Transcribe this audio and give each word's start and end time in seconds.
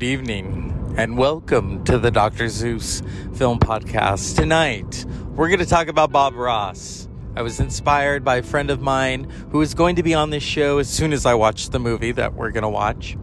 Good 0.00 0.06
evening, 0.06 0.94
and 0.96 1.18
welcome 1.18 1.84
to 1.84 1.98
the 1.98 2.10
Dr. 2.10 2.48
Zeus 2.48 3.02
Film 3.34 3.58
Podcast. 3.58 4.34
Tonight, 4.34 5.04
we're 5.34 5.48
going 5.48 5.60
to 5.60 5.66
talk 5.66 5.88
about 5.88 6.10
Bob 6.10 6.36
Ross. 6.36 7.06
I 7.36 7.42
was 7.42 7.60
inspired 7.60 8.24
by 8.24 8.36
a 8.36 8.42
friend 8.42 8.70
of 8.70 8.80
mine 8.80 9.24
who 9.50 9.60
is 9.60 9.74
going 9.74 9.96
to 9.96 10.02
be 10.02 10.14
on 10.14 10.30
this 10.30 10.42
show 10.42 10.78
as 10.78 10.88
soon 10.88 11.12
as 11.12 11.26
I 11.26 11.34
watch 11.34 11.68
the 11.68 11.78
movie 11.78 12.12
that 12.12 12.32
we're 12.32 12.50
going 12.50 12.62
to 12.62 12.70
watch. 12.70 13.18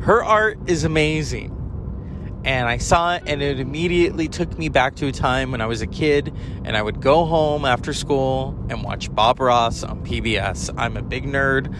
Her 0.00 0.24
art 0.24 0.58
is 0.66 0.84
amazing. 0.84 1.52
And 2.46 2.66
I 2.66 2.78
saw 2.78 3.16
it, 3.16 3.24
and 3.26 3.42
it 3.42 3.60
immediately 3.60 4.28
took 4.28 4.56
me 4.58 4.70
back 4.70 4.94
to 4.96 5.08
a 5.08 5.12
time 5.12 5.50
when 5.50 5.60
I 5.60 5.66
was 5.66 5.82
a 5.82 5.86
kid, 5.86 6.32
and 6.64 6.74
I 6.74 6.80
would 6.80 7.02
go 7.02 7.26
home 7.26 7.66
after 7.66 7.92
school 7.92 8.58
and 8.70 8.82
watch 8.82 9.14
Bob 9.14 9.40
Ross 9.40 9.82
on 9.82 10.06
PBS. 10.06 10.72
I'm 10.78 10.96
a 10.96 11.02
big 11.02 11.24
nerd 11.24 11.76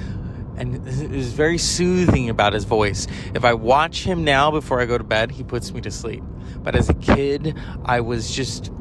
and 0.56 0.87
it 0.87 1.10
was 1.10 1.33
very 1.33 1.59
soothing 1.59 2.30
about 2.30 2.52
his 2.52 2.64
voice. 2.64 3.06
If 3.34 3.45
I 3.45 3.55
watch 3.55 4.05
him 4.05 4.24
now 4.24 4.51
before 4.51 4.80
I 4.80 4.87
go 4.87 4.98
to 4.98 5.05
bed, 5.05 5.30
he 5.30 5.42
puts 5.42 5.73
me 5.73 5.80
to 5.83 5.91
sleep. 5.91 6.23
But 6.62 6.74
as 6.74 6.88
a 6.88 6.95
kid, 6.95 7.56
I 7.84 8.01
was 8.01 8.30
just 8.30 8.73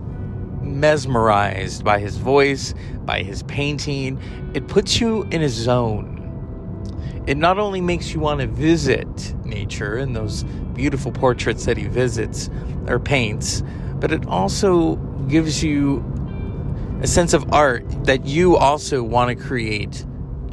mesmerized 0.61 1.83
by 1.83 1.99
his 1.99 2.17
voice, 2.17 2.73
by 3.05 3.23
his 3.23 3.43
painting. 3.43 4.19
It 4.53 4.67
puts 4.67 4.99
you 4.99 5.23
in 5.31 5.41
a 5.41 5.49
zone. 5.49 6.13
It 7.27 7.37
not 7.37 7.57
only 7.57 7.81
makes 7.81 8.13
you 8.13 8.19
want 8.19 8.41
to 8.41 8.47
visit 8.47 9.33
nature 9.45 9.97
and 9.97 10.15
those 10.15 10.43
beautiful 10.73 11.11
portraits 11.11 11.65
that 11.65 11.77
he 11.77 11.87
visits 11.87 12.49
or 12.87 12.99
paints, 12.99 13.63
but 13.99 14.11
it 14.11 14.27
also 14.27 14.95
gives 15.27 15.63
you 15.63 16.03
a 17.01 17.07
sense 17.07 17.33
of 17.33 17.51
art 17.53 17.83
that 18.05 18.25
you 18.25 18.57
also 18.57 19.01
want 19.01 19.29
to 19.29 19.43
create 19.43 20.05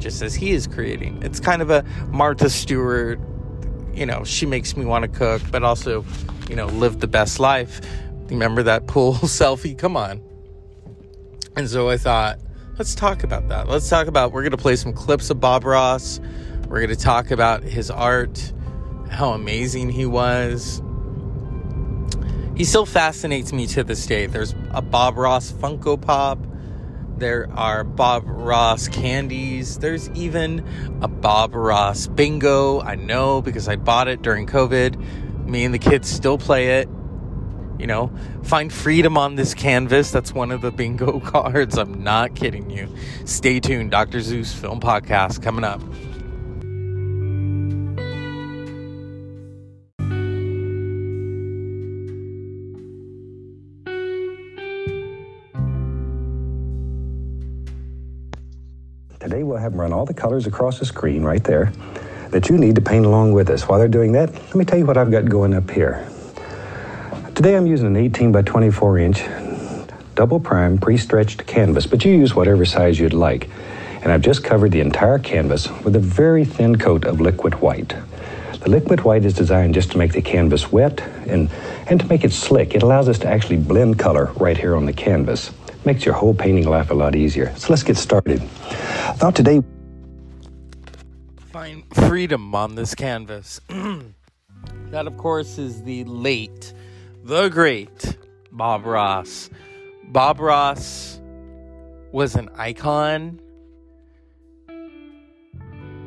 just 0.03 0.21
as 0.21 0.35
he 0.35 0.51
is 0.51 0.67
creating. 0.67 1.23
It's 1.23 1.39
kind 1.39 1.61
of 1.61 1.69
a 1.69 1.83
Martha 2.09 2.49
Stewart, 2.49 3.19
you 3.93 4.05
know, 4.05 4.23
she 4.25 4.45
makes 4.45 4.75
me 4.75 4.85
want 4.85 5.03
to 5.03 5.07
cook, 5.07 5.41
but 5.49 5.63
also, 5.63 6.05
you 6.49 6.55
know, 6.55 6.67
live 6.67 6.99
the 6.99 7.07
best 7.07 7.39
life. 7.39 7.79
Remember 8.29 8.61
that 8.63 8.85
pool 8.85 9.13
selfie? 9.23 9.77
Come 9.77 9.95
on. 9.95 10.21
And 11.55 11.69
so 11.69 11.89
I 11.89 11.97
thought, 11.97 12.39
let's 12.77 12.93
talk 12.93 13.23
about 13.23 13.47
that. 13.47 13.69
Let's 13.69 13.87
talk 13.87 14.07
about, 14.07 14.33
we're 14.33 14.41
going 14.41 14.51
to 14.51 14.57
play 14.57 14.75
some 14.75 14.91
clips 14.91 15.29
of 15.29 15.39
Bob 15.39 15.63
Ross. 15.63 16.19
We're 16.67 16.79
going 16.79 16.89
to 16.89 16.95
talk 16.95 17.31
about 17.31 17.63
his 17.63 17.89
art, 17.89 18.51
how 19.09 19.31
amazing 19.31 19.89
he 19.89 20.05
was. 20.05 20.81
He 22.57 22.65
still 22.65 22.85
fascinates 22.85 23.53
me 23.53 23.67
to 23.67 23.83
this 23.83 24.05
day. 24.05 24.25
There's 24.25 24.53
a 24.71 24.81
Bob 24.81 25.17
Ross 25.17 25.51
Funko 25.51 25.99
Pop 25.99 26.39
there 27.23 27.49
are 27.53 27.85
Bob 27.85 28.23
Ross 28.25 28.89
candies. 28.89 29.77
There's 29.77 30.09
even 30.09 30.99
a 31.01 31.07
Bob 31.07 31.55
Ross 31.55 32.07
bingo. 32.07 32.81
I 32.81 32.95
know 32.95 33.41
because 33.41 33.69
I 33.69 33.77
bought 33.77 34.09
it 34.09 34.21
during 34.21 34.45
COVID. 34.45 35.45
Me 35.47 35.63
and 35.63 35.73
the 35.73 35.79
kids 35.79 36.09
still 36.09 36.37
play 36.37 36.79
it. 36.79 36.89
You 37.79 37.87
know, 37.87 38.11
find 38.43 38.73
freedom 38.73 39.17
on 39.17 39.35
this 39.35 39.53
canvas. 39.53 40.11
That's 40.11 40.33
one 40.33 40.51
of 40.51 40.59
the 40.59 40.71
bingo 40.71 41.19
cards. 41.25 41.77
I'm 41.77 42.03
not 42.03 42.35
kidding 42.35 42.69
you. 42.69 42.93
Stay 43.23 43.61
tuned. 43.61 43.91
Dr. 43.91 44.19
Zeus 44.19 44.53
Film 44.53 44.81
Podcast 44.81 45.41
coming 45.41 45.63
up. 45.63 45.81
Today 59.33 59.41
we'll 59.41 59.57
have 59.57 59.71
them 59.71 59.81
run 59.81 59.91
all 59.91 60.05
the 60.05 60.13
colors 60.13 60.45
across 60.45 60.77
the 60.77 60.85
screen 60.85 61.23
right 61.23 61.43
there 61.43 61.73
that 62.29 62.49
you 62.49 62.57
need 62.59 62.75
to 62.75 62.81
paint 62.81 63.03
along 63.03 63.33
with 63.33 63.49
us. 63.49 63.67
While 63.67 63.79
they're 63.79 63.87
doing 63.87 64.11
that, 64.11 64.31
let 64.31 64.53
me 64.53 64.63
tell 64.63 64.77
you 64.77 64.85
what 64.85 64.95
I've 64.95 65.09
got 65.09 65.25
going 65.25 65.55
up 65.55 65.71
here. 65.71 66.07
Today 67.33 67.57
I'm 67.57 67.65
using 67.65 67.87
an 67.87 67.95
18 67.95 68.31
by 68.31 68.43
24 68.43 68.99
inch 68.99 69.23
double 70.13 70.39
prime 70.39 70.77
pre-stretched 70.77 71.47
canvas, 71.47 71.87
but 71.87 72.05
you 72.05 72.11
use 72.11 72.35
whatever 72.35 72.63
size 72.63 72.99
you'd 72.99 73.15
like. 73.15 73.49
And 74.03 74.11
I've 74.11 74.21
just 74.21 74.43
covered 74.43 74.71
the 74.71 74.81
entire 74.81 75.17
canvas 75.17 75.67
with 75.83 75.95
a 75.95 75.99
very 75.99 76.45
thin 76.45 76.77
coat 76.77 77.03
of 77.03 77.19
liquid 77.19 77.55
white. 77.55 77.95
The 78.59 78.69
liquid 78.69 79.01
white 79.01 79.25
is 79.25 79.33
designed 79.33 79.73
just 79.73 79.93
to 79.93 79.97
make 79.97 80.13
the 80.13 80.21
canvas 80.21 80.71
wet 80.71 81.01
and, 81.25 81.49
and 81.87 81.99
to 81.99 82.05
make 82.05 82.23
it 82.23 82.33
slick. 82.33 82.75
It 82.75 82.83
allows 82.83 83.09
us 83.09 83.17
to 83.19 83.27
actually 83.27 83.57
blend 83.57 83.97
color 83.97 84.25
right 84.35 84.59
here 84.59 84.75
on 84.75 84.85
the 84.85 84.93
canvas. 84.93 85.49
Makes 85.85 86.05
your 86.05 86.13
whole 86.13 86.35
painting 86.35 86.67
life 86.67 86.91
a 86.91 86.93
lot 86.93 87.15
easier. 87.15 87.51
So 87.55 87.73
let's 87.73 87.81
get 87.81 87.97
started. 87.97 88.47
Thought 89.15 89.35
today. 89.35 89.61
Find 91.51 91.83
freedom 91.95 92.53
on 92.55 92.75
this 92.75 92.95
canvas. 92.95 93.61
that, 93.69 95.07
of 95.07 95.17
course, 95.17 95.57
is 95.57 95.83
the 95.83 96.03
late, 96.05 96.73
the 97.23 97.49
great 97.49 98.17
Bob 98.51 98.85
Ross. 98.85 99.49
Bob 100.05 100.39
Ross 100.39 101.21
was 102.11 102.35
an 102.35 102.49
icon. 102.55 103.39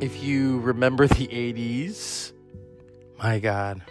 If 0.01 0.23
you 0.23 0.59
remember 0.61 1.07
the 1.07 1.29
80s, 1.29 2.33
my 3.19 3.39
God. 3.39 3.83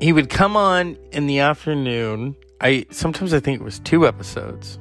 He 0.00 0.12
would 0.12 0.30
come 0.30 0.56
on 0.56 0.96
in 1.10 1.26
the 1.26 1.40
afternoon. 1.40 2.36
I 2.60 2.86
sometimes 2.90 3.34
I 3.34 3.40
think 3.40 3.60
it 3.60 3.64
was 3.64 3.80
two 3.80 4.06
episodes 4.06 4.78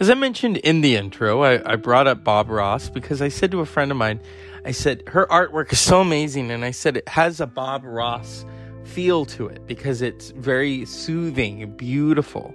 as 0.00 0.08
I 0.08 0.14
mentioned 0.14 0.56
in 0.56 0.80
the 0.80 0.96
intro, 0.96 1.42
I, 1.42 1.72
I 1.72 1.76
brought 1.76 2.06
up 2.06 2.24
Bob 2.24 2.48
Ross 2.48 2.88
because 2.88 3.20
I 3.20 3.28
said 3.28 3.50
to 3.50 3.60
a 3.60 3.66
friend 3.66 3.90
of 3.90 3.98
mine, 3.98 4.20
I 4.64 4.72
said, 4.72 5.02
her 5.08 5.26
artwork 5.26 5.72
is 5.72 5.78
so 5.78 6.00
amazing. 6.00 6.50
And 6.50 6.64
I 6.64 6.70
said, 6.70 6.96
it 6.96 7.08
has 7.08 7.38
a 7.40 7.46
Bob 7.46 7.84
Ross 7.84 8.46
feel 8.84 9.26
to 9.26 9.46
it 9.48 9.66
because 9.66 10.00
it's 10.00 10.30
very 10.30 10.86
soothing 10.86 11.76
beautiful. 11.76 12.54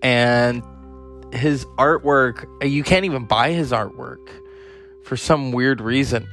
And 0.00 0.62
his 1.34 1.66
artwork, 1.78 2.46
uh, 2.62 2.66
you 2.66 2.82
can't 2.82 3.04
even 3.04 3.26
buy 3.26 3.52
his 3.52 3.70
artwork 3.70 4.26
for 5.04 5.18
some 5.18 5.52
weird 5.52 5.82
reason. 5.82 6.26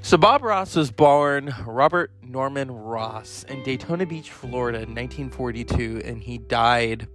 So, 0.00 0.16
Bob 0.16 0.42
Ross 0.42 0.76
was 0.76 0.90
born 0.90 1.54
Robert 1.66 2.10
Norman 2.22 2.70
Ross 2.70 3.44
in 3.48 3.62
Daytona 3.64 4.06
Beach, 4.06 4.30
Florida 4.30 4.78
in 4.78 4.94
1942, 4.94 6.02
and 6.04 6.22
he 6.22 6.38
died 6.38 7.08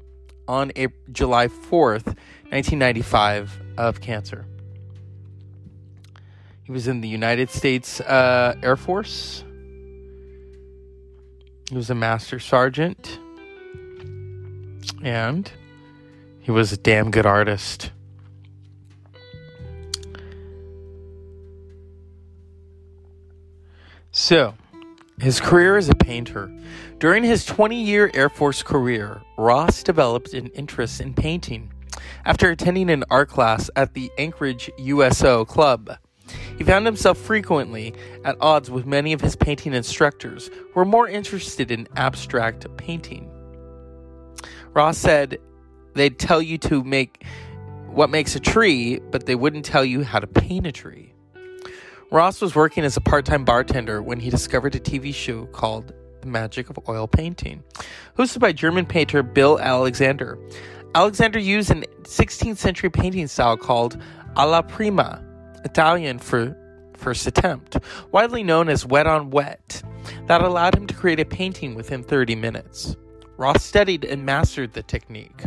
on 0.48 0.72
April, 0.76 1.02
July 1.12 1.48
4th, 1.48 2.18
1995, 2.54 3.62
of 3.80 4.00
cancer. 4.00 4.46
He 6.62 6.72
was 6.72 6.88
in 6.88 7.02
the 7.02 7.08
United 7.08 7.50
States 7.50 8.00
uh, 8.00 8.54
Air 8.62 8.78
Force. 8.78 9.44
He 11.68 11.76
was 11.76 11.90
a 11.90 11.96
master 11.96 12.40
sergeant. 12.40 13.18
And 15.02 15.52
he 16.42 16.52
was 16.52 16.72
a 16.72 16.78
damn 16.78 17.10
good 17.10 17.26
artist. 17.26 17.90
So, 24.12 24.54
his 25.20 25.42
career 25.42 25.76
as 25.76 25.90
a 25.90 25.96
painter. 25.96 26.56
During 27.00 27.24
his 27.24 27.46
20 27.46 27.82
year 27.82 28.12
Air 28.14 28.30
Force 28.30 28.62
career, 28.62 29.24
Ross 29.40 29.82
developed 29.82 30.36
an 30.36 30.50
interest 30.50 31.02
in 31.02 31.16
painting. 31.16 31.73
After 32.26 32.50
attending 32.50 32.90
an 32.90 33.04
art 33.10 33.30
class 33.30 33.70
at 33.76 33.94
the 33.94 34.12
Anchorage 34.18 34.70
USO 34.78 35.46
Club, 35.46 35.98
he 36.58 36.64
found 36.64 36.86
himself 36.86 37.18
frequently 37.18 37.94
at 38.24 38.38
odds 38.40 38.70
with 38.70 38.86
many 38.86 39.14
of 39.14 39.22
his 39.22 39.36
painting 39.36 39.74
instructors 39.74 40.48
who 40.48 40.72
were 40.76 40.86
more 40.86 41.08
interested 41.08 41.72
in 41.72 41.88
abstract 41.96 42.66
painting. 42.78 43.30
Ross 44.74 44.98
said 44.98 45.38
they'd 45.94 46.18
tell 46.18 46.42
you 46.42 46.58
to 46.60 46.84
make 46.84 47.24
what 47.88 48.10
makes 48.10 48.36
a 48.36 48.40
tree, 48.40 49.00
but 49.12 49.26
they 49.26 49.36
wouldn't 49.36 49.66
tell 49.66 49.86
you 49.86 50.04
how 50.04 50.20
to 50.20 50.28
paint 50.28 50.66
a 50.66 50.72
tree. 50.72 51.14
Ross 52.12 52.42
was 52.42 52.56
working 52.56 52.84
as 52.84 52.98
a 52.98 53.02
part 53.02 53.26
time 53.26 53.46
bartender 53.46 54.02
when 54.02 54.20
he 54.20 54.30
discovered 54.30 54.76
a 54.76 54.80
TV 54.80 55.14
show 55.14 55.46
called 55.48 55.94
The 56.22 56.28
Magic 56.28 56.70
of 56.70 56.80
Oil 56.88 57.08
Painting, 57.08 57.64
hosted 58.18 58.40
by 58.40 58.52
German 58.52 58.86
painter 58.86 59.24
Bill 59.24 59.60
Alexander. 59.60 60.38
Alexander 60.96 61.40
used 61.40 61.72
an 61.72 61.84
16th 62.04 62.58
century 62.58 62.90
painting 62.90 63.28
style 63.28 63.58
called 63.58 64.00
alla 64.36 64.62
prima, 64.62 65.24
Italian 65.66 66.20
for 66.20 66.56
first 66.96 67.26
attempt, 67.26 67.78
widely 68.12 68.44
known 68.44 68.70
as 68.70 68.86
wet 68.86 69.08
on 69.08 69.32
wet, 69.32 69.82
that 70.28 70.42
allowed 70.42 70.76
him 70.76 70.86
to 70.88 70.94
create 70.94 71.20
a 71.20 71.26
painting 71.26 71.74
within 71.76 72.04
30 72.04 72.36
minutes. 72.36 72.96
Ross 73.38 73.64
studied 73.64 74.06
and 74.06 74.26
mastered 74.26 74.74
the 74.74 74.84
technique 74.84 75.44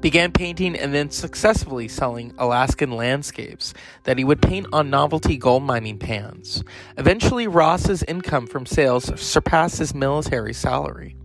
began 0.00 0.32
painting 0.32 0.76
and 0.76 0.94
then 0.94 1.10
successfully 1.10 1.88
selling 1.88 2.34
Alaskan 2.38 2.92
landscapes 2.92 3.74
that 4.04 4.18
he 4.18 4.24
would 4.24 4.40
paint 4.40 4.66
on 4.72 4.90
novelty 4.90 5.36
gold 5.36 5.62
mining 5.62 5.98
pans. 5.98 6.64
Eventually, 6.96 7.46
Ross's 7.46 8.02
income 8.04 8.46
from 8.46 8.66
sales 8.66 9.10
surpassed 9.20 9.78
his 9.78 9.94
military 9.94 10.54
salary. 10.54 11.16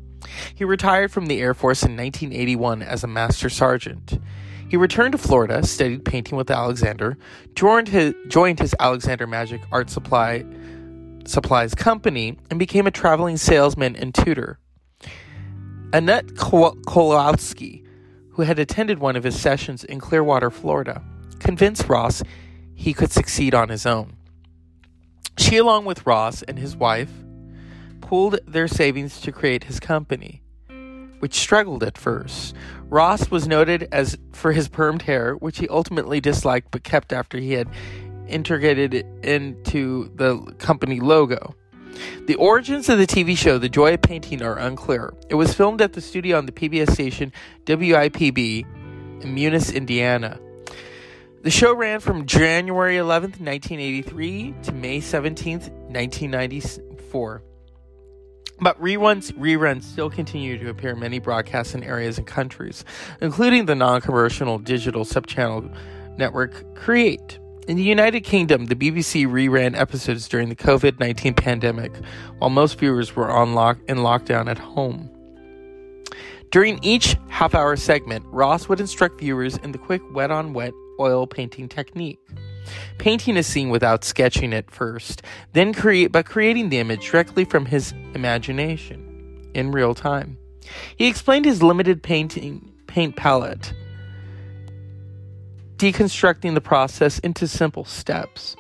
He 0.54 0.64
retired 0.64 1.12
from 1.12 1.28
the 1.28 1.42
Air 1.42 1.54
Force 1.54 1.84
in 1.84 1.98
1981 1.98 2.82
as 2.82 3.04
a 3.04 3.08
master 3.08 3.50
sergeant. 3.50 4.20
He 4.68 4.78
returned 4.78 5.12
to 5.12 5.18
Florida, 5.18 5.66
studied 5.66 6.06
painting 6.06 6.38
with 6.38 6.50
Alexander, 6.50 7.18
joined 7.54 7.90
his, 7.90 8.14
joined 8.28 8.60
his 8.60 8.76
Alexander 8.80 9.28
Magic 9.28 9.62
Art 9.72 9.90
Supply 9.90 10.44
Supplies 11.26 11.74
company, 11.74 12.38
and 12.50 12.60
became 12.60 12.86
a 12.86 12.92
traveling 12.92 13.38
salesman 13.38 13.96
and 13.96 14.14
tutor. 14.14 14.60
Annette 15.92 16.36
Kowalski, 16.36 17.84
who 18.32 18.44
had 18.44 18.60
attended 18.60 19.00
one 19.00 19.16
of 19.16 19.24
his 19.24 19.40
sessions 19.40 19.84
in 19.84 20.00
Clearwater, 20.00 20.52
Florida, 20.52 21.02
convinced 21.40 21.88
Ross 21.88 22.22
he 22.76 22.94
could 22.94 23.12
succeed 23.12 23.56
on 23.56 23.70
his 23.70 23.86
own. 23.86 24.18
She, 25.38 25.58
along 25.58 25.86
with 25.86 26.06
Ross 26.06 26.44
and 26.44 26.60
his 26.60 26.76
wife, 26.76 27.12
pooled 28.06 28.40
their 28.46 28.68
savings 28.68 29.20
to 29.20 29.32
create 29.32 29.64
his 29.64 29.80
company, 29.80 30.44
which 31.20 31.34
struggled 31.34 31.84
at 31.84 31.98
first. 31.98 32.56
Ross 32.84 33.32
was 33.32 33.48
noted 33.48 33.88
as 33.92 34.16
for 34.32 34.52
his 34.52 34.70
permed 34.70 35.02
hair, 35.02 35.34
which 35.34 35.58
he 35.58 35.68
ultimately 35.70 36.22
disliked 36.22 36.70
but 36.70 36.84
kept 36.84 37.12
after 37.12 37.40
he 37.40 37.54
had 37.54 37.68
integrated 38.28 38.94
it 38.94 39.08
into 39.24 40.12
the 40.16 40.38
company 40.60 41.00
logo. 41.00 41.56
The 42.28 42.36
origins 42.36 42.90
of 42.90 43.00
the 43.00 43.08
TV 43.08 43.36
show 43.36 43.58
The 43.58 43.70
Joy 43.70 43.96
of 43.96 44.04
Painting 44.04 44.44
are 44.44 44.60
unclear. 44.60 45.16
It 45.30 45.36
was 45.36 45.56
filmed 45.56 45.82
at 45.82 45.94
the 45.94 46.02
studio 46.02 46.38
on 46.38 46.46
the 46.46 46.52
PBS 46.52 46.92
station 46.92 47.34
WIPB 47.66 48.66
in 49.24 49.34
Muncie, 49.34 49.76
Indiana. 49.76 50.40
The 51.42 51.50
show 51.50 51.74
ran 51.74 52.02
from 52.02 52.28
January 52.28 52.98
11th, 52.98 53.40
1983 53.40 54.56
to 54.64 54.72
May 54.74 55.00
17th, 55.00 55.70
1994. 55.90 57.42
But 58.62 58.82
reruns 58.82 59.34
reruns 59.34 59.84
still 59.84 60.10
continue 60.10 60.58
to 60.58 60.70
appear 60.70 60.92
in 60.92 61.00
many 61.00 61.20
broadcasts 61.20 61.76
in 61.76 61.84
areas 61.84 62.18
and 62.18 62.26
countries, 62.26 62.86
including 63.22 63.66
the 63.66 63.76
non-commercial 63.76 64.60
digital 64.60 65.04
subchannel 65.04 65.76
network 66.18 66.76
Create. 66.76 67.40
In 67.68 67.78
the 67.78 67.84
United 67.84 68.22
Kingdom, 68.22 68.68
the 68.68 68.76
BBC 68.76 69.26
reran 69.26 69.76
episodes 69.78 70.28
during 70.28 70.50
the 70.50 70.56
COVID 70.56 71.00
19 71.00 71.34
pandemic, 71.34 71.92
while 72.38 72.50
most 72.50 72.80
viewers 72.80 73.16
were 73.16 73.30
on 73.30 73.54
lock- 73.54 73.80
in 73.88 73.98
lockdown 73.98 74.48
at 74.50 74.60
home. 74.60 75.10
During 76.52 76.82
each 76.84 77.18
half 77.28 77.56
hour 77.56 77.76
segment, 77.76 78.24
Ross 78.28 78.70
would 78.70 78.80
instruct 78.80 79.20
viewers 79.20 79.58
in 79.58 79.72
the 79.72 79.78
quick 79.78 80.02
wet 80.14 80.32
on 80.32 80.54
wet 80.54 80.74
oil 81.00 81.28
painting 81.28 81.68
technique. 81.68 82.20
Painting 82.98 83.38
a 83.38 83.44
scene 83.44 83.70
without 83.70 84.04
sketching 84.04 84.54
it 84.54 84.72
first, 84.72 85.22
then 85.54 85.74
create 85.74 86.12
by 86.12 86.24
creating 86.24 86.70
the 86.70 86.80
image 86.80 87.10
directly 87.10 87.46
from 87.46 87.66
his 87.66 87.94
imagination 88.14 89.52
in 89.54 89.72
real 89.72 89.94
time. 89.94 90.38
He 90.96 91.08
explained 91.08 91.46
his 91.46 91.62
limited 91.62 92.02
painting 92.02 92.74
paint 92.88 93.16
palette 93.16 93.74
deconstructing 95.78 96.54
the 96.54 96.62
process 96.62 97.20
into 97.20 97.48
simple 97.48 97.86
steps. 97.86 98.56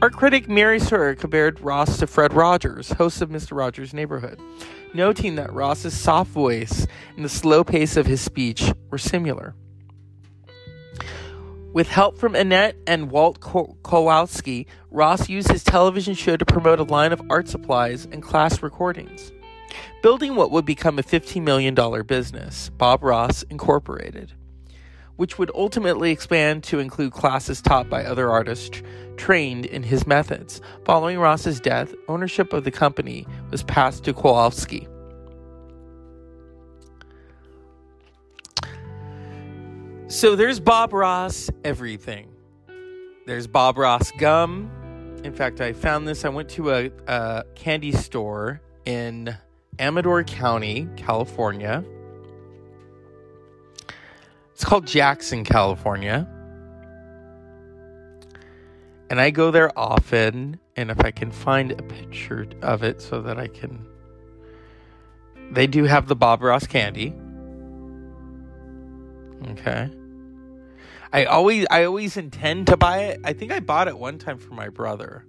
Art 0.00 0.12
critic 0.12 0.48
Mira 0.48 0.78
Schor 0.78 1.14
compared 1.16 1.60
Ross 1.60 1.98
to 1.98 2.06
Fred 2.06 2.32
Rogers, 2.32 2.92
host 2.92 3.20
of 3.20 3.30
Mr. 3.30 3.56
Rogers' 3.56 3.92
Neighborhood, 3.92 4.38
noting 4.94 5.34
that 5.36 5.52
Ross's 5.52 5.98
soft 5.98 6.30
voice 6.30 6.86
and 7.16 7.24
the 7.24 7.28
slow 7.28 7.64
pace 7.64 7.96
of 7.96 8.06
his 8.06 8.20
speech 8.20 8.72
were 8.90 8.98
similar. 8.98 9.54
With 11.76 11.88
help 11.88 12.16
from 12.16 12.34
Annette 12.34 12.74
and 12.86 13.10
Walt 13.10 13.38
Kowalski, 13.38 14.66
Ross 14.90 15.28
used 15.28 15.52
his 15.52 15.62
television 15.62 16.14
show 16.14 16.38
to 16.38 16.46
promote 16.46 16.80
a 16.80 16.84
line 16.84 17.12
of 17.12 17.20
art 17.28 17.48
supplies 17.48 18.08
and 18.10 18.22
class 18.22 18.62
recordings, 18.62 19.30
building 20.02 20.36
what 20.36 20.50
would 20.50 20.64
become 20.64 20.98
a 20.98 21.02
$15 21.02 21.42
million 21.42 21.74
business, 22.06 22.70
Bob 22.78 23.02
Ross 23.02 23.42
Incorporated 23.50 24.32
which 25.16 25.38
would 25.38 25.50
ultimately 25.54 26.10
expand 26.10 26.62
to 26.62 26.78
include 26.78 27.10
classes 27.10 27.62
taught 27.62 27.88
by 27.88 28.04
other 28.04 28.30
artists 28.30 28.82
trained 29.16 29.64
in 29.64 29.82
his 29.82 30.06
methods. 30.06 30.60
Following 30.84 31.18
Ross's 31.18 31.58
death, 31.58 31.94
ownership 32.06 32.52
of 32.52 32.64
the 32.64 32.70
company 32.70 33.26
was 33.50 33.62
passed 33.62 34.04
to 34.04 34.12
Kowalski. 34.12 34.86
So 40.08 40.36
there's 40.36 40.60
Bob 40.60 40.92
Ross 40.92 41.50
everything. 41.64 42.30
There's 43.26 43.46
Bob 43.46 43.76
Ross 43.76 44.12
gum. 44.12 44.70
In 45.24 45.32
fact, 45.32 45.60
I 45.60 45.72
found 45.72 46.06
this. 46.06 46.24
I 46.24 46.28
went 46.28 46.48
to 46.50 46.70
a, 46.72 46.90
a 47.08 47.44
candy 47.54 47.92
store 47.92 48.60
in 48.84 49.36
Amador 49.78 50.24
County, 50.24 50.88
California 50.96 51.84
it's 54.56 54.64
called 54.64 54.86
Jackson, 54.86 55.44
California. 55.44 56.26
And 59.10 59.20
I 59.20 59.28
go 59.28 59.50
there 59.50 59.70
often. 59.78 60.58
And 60.76 60.90
if 60.90 60.98
I 61.04 61.10
can 61.10 61.30
find 61.30 61.72
a 61.72 61.82
picture 61.82 62.46
of 62.62 62.82
it 62.82 63.02
so 63.02 63.20
that 63.20 63.38
I 63.38 63.48
can. 63.48 63.86
They 65.50 65.66
do 65.66 65.84
have 65.84 66.06
the 66.06 66.16
Bob 66.16 66.42
Ross 66.42 66.66
candy. 66.66 67.14
Okay. 69.48 69.90
I 71.12 71.24
always 71.24 71.66
I 71.70 71.84
always 71.84 72.16
intend 72.16 72.66
to 72.68 72.76
buy 72.76 72.98
it. 73.04 73.20
I 73.24 73.32
think 73.32 73.52
I 73.52 73.60
bought 73.60 73.88
it 73.88 73.98
one 73.98 74.18
time 74.18 74.38
for 74.38 74.54
my 74.54 74.68
brother. 74.68 75.24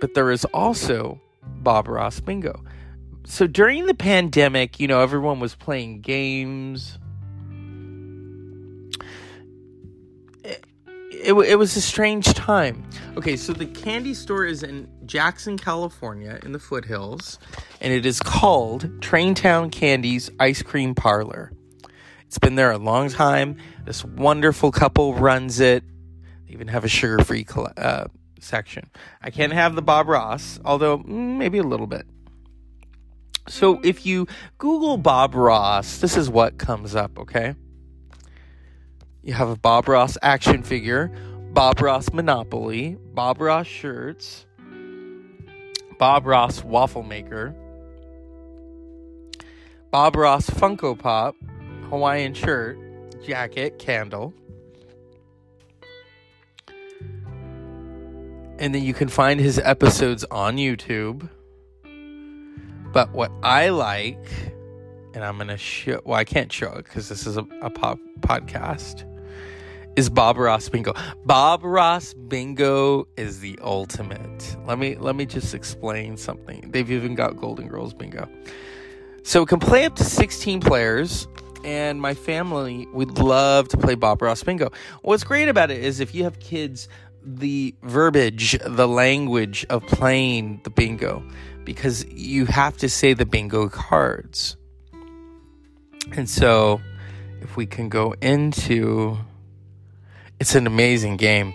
But 0.00 0.14
there 0.14 0.30
is 0.30 0.44
also 0.46 1.20
Bob 1.42 1.88
Ross 1.88 2.20
bingo. 2.20 2.62
So 3.24 3.46
during 3.46 3.86
the 3.86 3.94
pandemic, 3.94 4.80
you 4.80 4.88
know, 4.88 5.00
everyone 5.00 5.40
was 5.40 5.54
playing 5.54 6.00
games 6.00 6.98
it, 11.22 11.34
it 11.34 11.56
was 11.56 11.76
a 11.76 11.80
strange 11.80 12.26
time. 12.26 12.84
Okay, 13.16 13.36
so 13.36 13.52
the 13.52 13.66
candy 13.66 14.14
store 14.14 14.44
is 14.44 14.62
in 14.62 14.88
Jackson, 15.06 15.58
California, 15.58 16.38
in 16.42 16.52
the 16.52 16.58
foothills, 16.58 17.38
and 17.80 17.92
it 17.92 18.06
is 18.06 18.20
called 18.20 18.84
Traintown 19.00 19.70
Candies 19.70 20.30
Ice 20.38 20.62
Cream 20.62 20.94
Parlor. 20.94 21.52
It's 22.30 22.38
been 22.38 22.54
there 22.54 22.70
a 22.70 22.78
long 22.78 23.08
time. 23.08 23.56
This 23.84 24.04
wonderful 24.04 24.70
couple 24.70 25.14
runs 25.14 25.58
it. 25.58 25.82
They 26.46 26.52
even 26.52 26.68
have 26.68 26.84
a 26.84 26.88
sugar 26.88 27.24
free 27.24 27.44
uh, 27.76 28.04
section. 28.38 28.88
I 29.20 29.30
can't 29.30 29.52
have 29.52 29.74
the 29.74 29.82
Bob 29.82 30.06
Ross, 30.06 30.60
although 30.64 30.98
mm, 30.98 31.38
maybe 31.38 31.58
a 31.58 31.64
little 31.64 31.88
bit. 31.88 32.06
So 33.48 33.80
if 33.82 34.06
you 34.06 34.28
Google 34.58 34.96
Bob 34.96 35.34
Ross, 35.34 35.98
this 35.98 36.16
is 36.16 36.30
what 36.30 36.56
comes 36.56 36.94
up, 36.94 37.18
okay? 37.18 37.56
You 39.24 39.32
have 39.32 39.48
a 39.48 39.56
Bob 39.56 39.88
Ross 39.88 40.16
action 40.22 40.62
figure, 40.62 41.10
Bob 41.52 41.80
Ross 41.80 42.12
Monopoly, 42.12 42.96
Bob 43.12 43.40
Ross 43.40 43.66
shirts, 43.66 44.46
Bob 45.98 46.26
Ross 46.26 46.62
waffle 46.62 47.02
maker, 47.02 47.56
Bob 49.90 50.14
Ross 50.14 50.48
Funko 50.48 50.96
Pop, 50.96 51.34
Hawaiian 51.90 52.34
shirt, 52.34 52.78
jacket, 53.24 53.78
candle. 53.78 54.32
And 58.58 58.74
then 58.74 58.82
you 58.82 58.94
can 58.94 59.08
find 59.08 59.40
his 59.40 59.58
episodes 59.58 60.24
on 60.30 60.56
YouTube. 60.56 61.28
But 62.92 63.12
what 63.12 63.32
I 63.42 63.70
like, 63.70 64.24
and 65.14 65.24
I'm 65.24 65.36
going 65.36 65.48
to 65.48 65.56
show, 65.56 66.00
well, 66.04 66.18
I 66.18 66.24
can't 66.24 66.52
show 66.52 66.72
it 66.74 66.84
because 66.84 67.08
this 67.08 67.26
is 67.26 67.36
a, 67.36 67.46
a 67.60 67.70
pop 67.70 67.98
podcast 68.20 69.04
is 69.96 70.08
Bob 70.08 70.36
Ross 70.38 70.68
Bingo. 70.68 70.94
Bob 71.24 71.64
Ross 71.64 72.14
Bingo 72.14 73.08
is 73.16 73.40
the 73.40 73.58
ultimate. 73.62 74.56
Let 74.64 74.78
me 74.78 74.94
let 74.96 75.16
me 75.16 75.26
just 75.26 75.54
explain 75.54 76.16
something. 76.16 76.70
They've 76.70 76.90
even 76.90 77.14
got 77.14 77.36
Golden 77.36 77.66
Girls 77.66 77.94
Bingo. 77.94 78.28
So 79.22 79.42
it 79.42 79.48
can 79.48 79.58
play 79.58 79.84
up 79.84 79.96
to 79.96 80.04
16 80.04 80.60
players 80.60 81.28
and 81.64 82.00
my 82.00 82.14
family 82.14 82.86
would 82.92 83.18
love 83.18 83.68
to 83.68 83.76
play 83.76 83.94
Bob 83.94 84.22
Ross 84.22 84.42
Bingo. 84.42 84.70
What's 85.02 85.24
great 85.24 85.48
about 85.48 85.70
it 85.70 85.82
is 85.82 86.00
if 86.00 86.14
you 86.14 86.24
have 86.24 86.40
kids 86.40 86.88
the 87.22 87.74
verbiage, 87.82 88.58
the 88.64 88.88
language 88.88 89.66
of 89.68 89.86
playing 89.86 90.60
the 90.64 90.70
bingo 90.70 91.22
because 91.64 92.04
you 92.06 92.46
have 92.46 92.76
to 92.78 92.88
say 92.88 93.12
the 93.12 93.26
bingo 93.26 93.68
cards. 93.68 94.56
And 96.12 96.28
so 96.28 96.80
if 97.42 97.56
we 97.56 97.66
can 97.66 97.88
go 97.88 98.14
into 98.22 99.18
it's 100.40 100.54
an 100.54 100.66
amazing 100.66 101.18
game. 101.18 101.54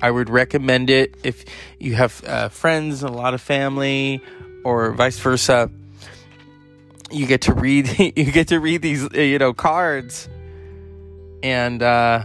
I 0.00 0.12
would 0.12 0.30
recommend 0.30 0.90
it 0.90 1.16
if 1.24 1.44
you 1.80 1.96
have 1.96 2.22
uh, 2.24 2.48
friends 2.48 3.02
a 3.02 3.08
lot 3.08 3.34
of 3.34 3.40
family, 3.40 4.22
or 4.64 4.92
vice 4.92 5.18
versa. 5.18 5.68
You 7.10 7.26
get 7.26 7.42
to 7.42 7.54
read. 7.54 7.88
You 8.16 8.32
get 8.32 8.48
to 8.48 8.60
read 8.60 8.82
these, 8.82 9.04
uh, 9.04 9.18
you 9.18 9.38
know, 9.38 9.52
cards, 9.52 10.28
and 11.42 11.82
uh, 11.82 12.24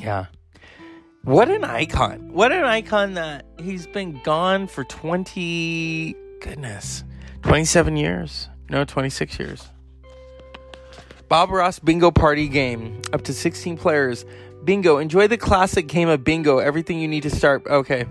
yeah, 0.00 0.26
what 1.24 1.50
an 1.50 1.64
icon! 1.64 2.32
What 2.32 2.52
an 2.52 2.64
icon 2.64 3.14
that 3.14 3.46
he's 3.58 3.86
been 3.86 4.20
gone 4.22 4.66
for 4.66 4.84
twenty 4.84 6.14
goodness, 6.40 7.04
twenty 7.42 7.64
seven 7.64 7.96
years. 7.96 8.48
No, 8.70 8.84
twenty 8.84 9.10
six 9.10 9.38
years. 9.38 9.68
Bob 11.28 11.50
Ross 11.50 11.78
Bingo 11.78 12.10
Party 12.10 12.48
Game. 12.48 13.02
Up 13.12 13.22
to 13.24 13.34
16 13.34 13.76
players. 13.76 14.24
Bingo. 14.64 14.96
Enjoy 14.96 15.28
the 15.28 15.36
classic 15.36 15.86
game 15.86 16.08
of 16.08 16.24
bingo. 16.24 16.58
Everything 16.58 17.00
you 17.00 17.08
need 17.08 17.22
to 17.24 17.30
start. 17.30 17.66
Okay. 17.66 18.04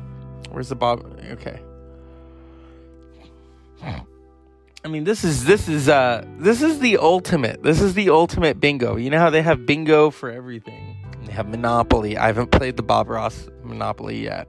Where's 0.51 0.69
the 0.69 0.75
Bob? 0.75 1.19
Okay. 1.31 1.59
I 4.87 4.89
mean, 4.89 5.03
this 5.03 5.25
is 5.25 5.43
this 5.43 5.67
is 5.67 5.89
uh 5.89 6.23
this 6.37 6.61
is 6.61 6.79
the 6.79 6.95
ultimate. 6.95 7.61
This 7.61 7.81
is 7.81 7.93
the 7.93 8.09
ultimate 8.09 8.61
bingo. 8.61 8.95
You 8.95 9.09
know 9.09 9.19
how 9.19 9.29
they 9.29 9.41
have 9.41 9.65
bingo 9.65 10.11
for 10.11 10.31
everything. 10.31 10.95
They 11.25 11.33
have 11.33 11.49
Monopoly. 11.49 12.17
I 12.17 12.27
haven't 12.27 12.51
played 12.51 12.77
the 12.77 12.83
Bob 12.83 13.09
Ross 13.09 13.49
Monopoly 13.63 14.23
yet. 14.23 14.47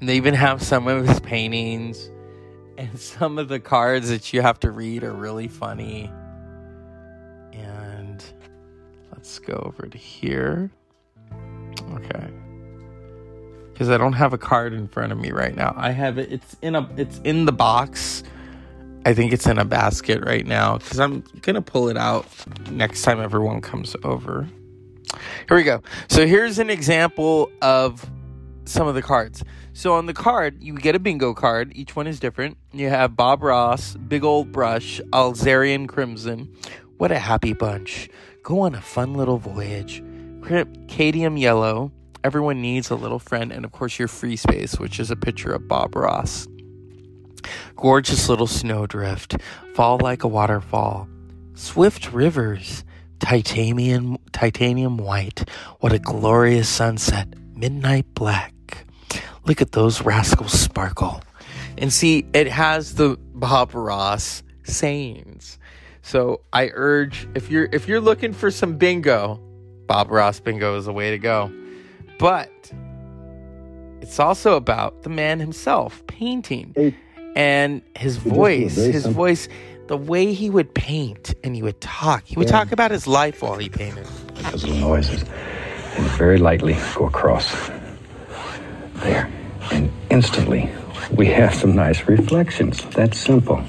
And 0.00 0.08
they 0.08 0.16
even 0.16 0.32
have 0.32 0.62
some 0.62 0.88
of 0.88 1.06
his 1.06 1.20
paintings 1.20 2.10
and 2.78 2.98
some 2.98 3.36
of 3.36 3.48
the 3.48 3.60
cards 3.60 4.08
that 4.08 4.32
you 4.32 4.40
have 4.40 4.58
to 4.60 4.70
read 4.70 5.04
are 5.04 5.12
really 5.12 5.46
funny. 5.46 6.10
And 7.52 8.24
let's 9.12 9.38
go 9.38 9.62
over 9.66 9.86
to 9.86 9.98
here. 9.98 10.70
Okay. 11.92 12.30
Cuz 13.80 13.88
I 13.88 13.96
don't 13.96 14.12
have 14.12 14.34
a 14.34 14.38
card 14.38 14.74
in 14.74 14.88
front 14.88 15.10
of 15.10 15.16
me 15.16 15.30
right 15.30 15.56
now. 15.56 15.72
I 15.74 15.92
have 15.92 16.18
it 16.18 16.30
it's 16.30 16.54
in 16.60 16.74
a 16.74 16.86
it's 16.98 17.18
in 17.24 17.46
the 17.46 17.52
box. 17.52 18.22
I 19.06 19.14
think 19.14 19.32
it's 19.32 19.46
in 19.46 19.56
a 19.56 19.64
basket 19.64 20.22
right 20.22 20.46
now 20.46 20.76
cuz 20.76 21.00
I'm 21.00 21.22
to 21.22 21.62
pull 21.62 21.88
it 21.88 21.96
out 21.96 22.26
next 22.70 23.00
time 23.00 23.22
everyone 23.22 23.62
comes 23.62 23.96
over. 24.04 24.46
Here 25.48 25.56
we 25.56 25.62
go. 25.62 25.80
So 26.10 26.26
here's 26.26 26.58
an 26.58 26.68
example 26.68 27.50
of 27.62 28.04
some 28.66 28.86
of 28.86 28.94
the 28.94 29.00
cards. 29.00 29.42
So 29.72 29.94
on 29.94 30.04
the 30.04 30.12
card, 30.12 30.62
you 30.62 30.74
get 30.74 30.94
a 30.94 30.98
bingo 30.98 31.32
card. 31.32 31.72
Each 31.74 31.96
one 31.96 32.06
is 32.06 32.20
different. 32.20 32.58
You 32.74 32.90
have 32.90 33.16
Bob 33.16 33.42
Ross, 33.42 33.94
Big 33.94 34.24
Old 34.24 34.52
Brush, 34.52 35.00
Alizarin 35.14 35.88
Crimson. 35.88 36.54
What 36.98 37.10
a 37.10 37.18
happy 37.18 37.54
bunch. 37.54 38.10
Go 38.42 38.60
on 38.60 38.74
a 38.74 38.82
fun 38.82 39.14
little 39.14 39.38
voyage. 39.38 40.02
Cadmium 40.86 41.38
Yellow. 41.38 41.92
Everyone 42.22 42.60
needs 42.60 42.90
a 42.90 42.94
little 42.94 43.18
friend. 43.18 43.52
And 43.52 43.64
of 43.64 43.72
course, 43.72 43.98
your 43.98 44.08
free 44.08 44.36
space, 44.36 44.78
which 44.78 45.00
is 45.00 45.10
a 45.10 45.16
picture 45.16 45.52
of 45.52 45.68
Bob 45.68 45.96
Ross. 45.96 46.46
Gorgeous 47.76 48.28
little 48.28 48.46
snowdrift. 48.46 49.36
Fall 49.74 49.98
like 49.98 50.24
a 50.24 50.28
waterfall. 50.28 51.08
Swift 51.54 52.12
rivers. 52.12 52.84
Titanium, 53.20 54.16
titanium 54.32 54.96
white. 54.96 55.48
What 55.80 55.92
a 55.92 55.98
glorious 55.98 56.68
sunset. 56.68 57.28
Midnight 57.54 58.06
black. 58.14 58.54
Look 59.44 59.60
at 59.60 59.72
those 59.72 60.02
rascals 60.02 60.52
sparkle. 60.52 61.22
And 61.78 61.92
see, 61.92 62.26
it 62.32 62.46
has 62.46 62.94
the 62.94 63.16
Bob 63.34 63.74
Ross 63.74 64.42
sayings. 64.64 65.58
So 66.02 66.40
I 66.52 66.70
urge 66.72 67.28
if 67.34 67.50
you're 67.50 67.68
if 67.72 67.88
you're 67.88 68.00
looking 68.00 68.32
for 68.32 68.50
some 68.50 68.76
bingo, 68.76 69.40
Bob 69.86 70.10
Ross 70.10 70.40
bingo 70.40 70.76
is 70.76 70.86
the 70.86 70.92
way 70.92 71.10
to 71.10 71.18
go. 71.18 71.50
But 72.20 72.70
it's 74.02 74.20
also 74.20 74.56
about 74.56 75.04
the 75.04 75.08
man 75.08 75.40
himself 75.40 76.06
painting 76.06 76.94
and 77.34 77.80
his 77.96 78.18
voice, 78.18 78.76
his 78.76 79.06
voice 79.06 79.48
the 79.86 79.96
way 79.96 80.34
he 80.34 80.50
would 80.50 80.74
paint 80.74 81.34
and 81.42 81.56
he 81.56 81.62
would 81.62 81.80
talk. 81.80 82.24
He 82.26 82.36
would 82.36 82.46
yeah. 82.48 82.52
talk 82.52 82.72
about 82.72 82.90
his 82.90 83.06
life 83.06 83.42
while 83.42 83.56
he 83.56 83.70
painted. 83.70 84.06
Those 84.50 84.64
little 84.64 84.88
noises. 84.88 85.24
And 85.96 86.06
very 86.10 86.36
lightly 86.36 86.76
go 86.94 87.06
across. 87.06 87.70
There. 88.96 89.32
And 89.72 89.90
instantly, 90.10 90.70
we 91.12 91.26
have 91.28 91.54
some 91.54 91.74
nice 91.74 92.06
reflections. 92.06 92.84
That's 92.90 93.18
simple. 93.18 93.64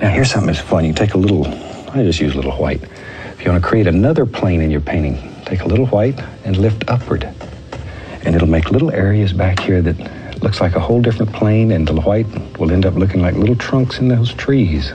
Now, 0.00 0.08
here's 0.08 0.30
something 0.32 0.46
that's 0.46 0.60
fun. 0.60 0.86
You 0.86 0.94
take 0.94 1.12
a 1.12 1.18
little, 1.18 1.46
I 1.90 2.02
just 2.04 2.20
use 2.20 2.32
a 2.32 2.36
little 2.36 2.56
white. 2.56 2.82
If 2.82 3.44
you 3.44 3.50
want 3.52 3.62
to 3.62 3.68
create 3.68 3.86
another 3.86 4.24
plane 4.24 4.60
in 4.62 4.70
your 4.70 4.80
painting, 4.80 5.18
take 5.44 5.60
a 5.60 5.66
little 5.66 5.86
white 5.86 6.18
and 6.44 6.56
lift 6.56 6.88
upward. 6.88 7.32
And 8.24 8.34
it'll 8.34 8.48
make 8.48 8.70
little 8.70 8.90
areas 8.90 9.32
back 9.32 9.60
here 9.60 9.80
that 9.82 10.42
looks 10.42 10.60
like 10.60 10.74
a 10.74 10.80
whole 10.80 11.00
different 11.00 11.32
plane, 11.32 11.72
and 11.72 11.86
the 11.86 12.00
white 12.00 12.26
will 12.58 12.70
end 12.70 12.86
up 12.86 12.94
looking 12.94 13.22
like 13.22 13.34
little 13.34 13.56
trunks 13.56 13.98
in 13.98 14.08
those 14.08 14.32
trees. 14.34 14.92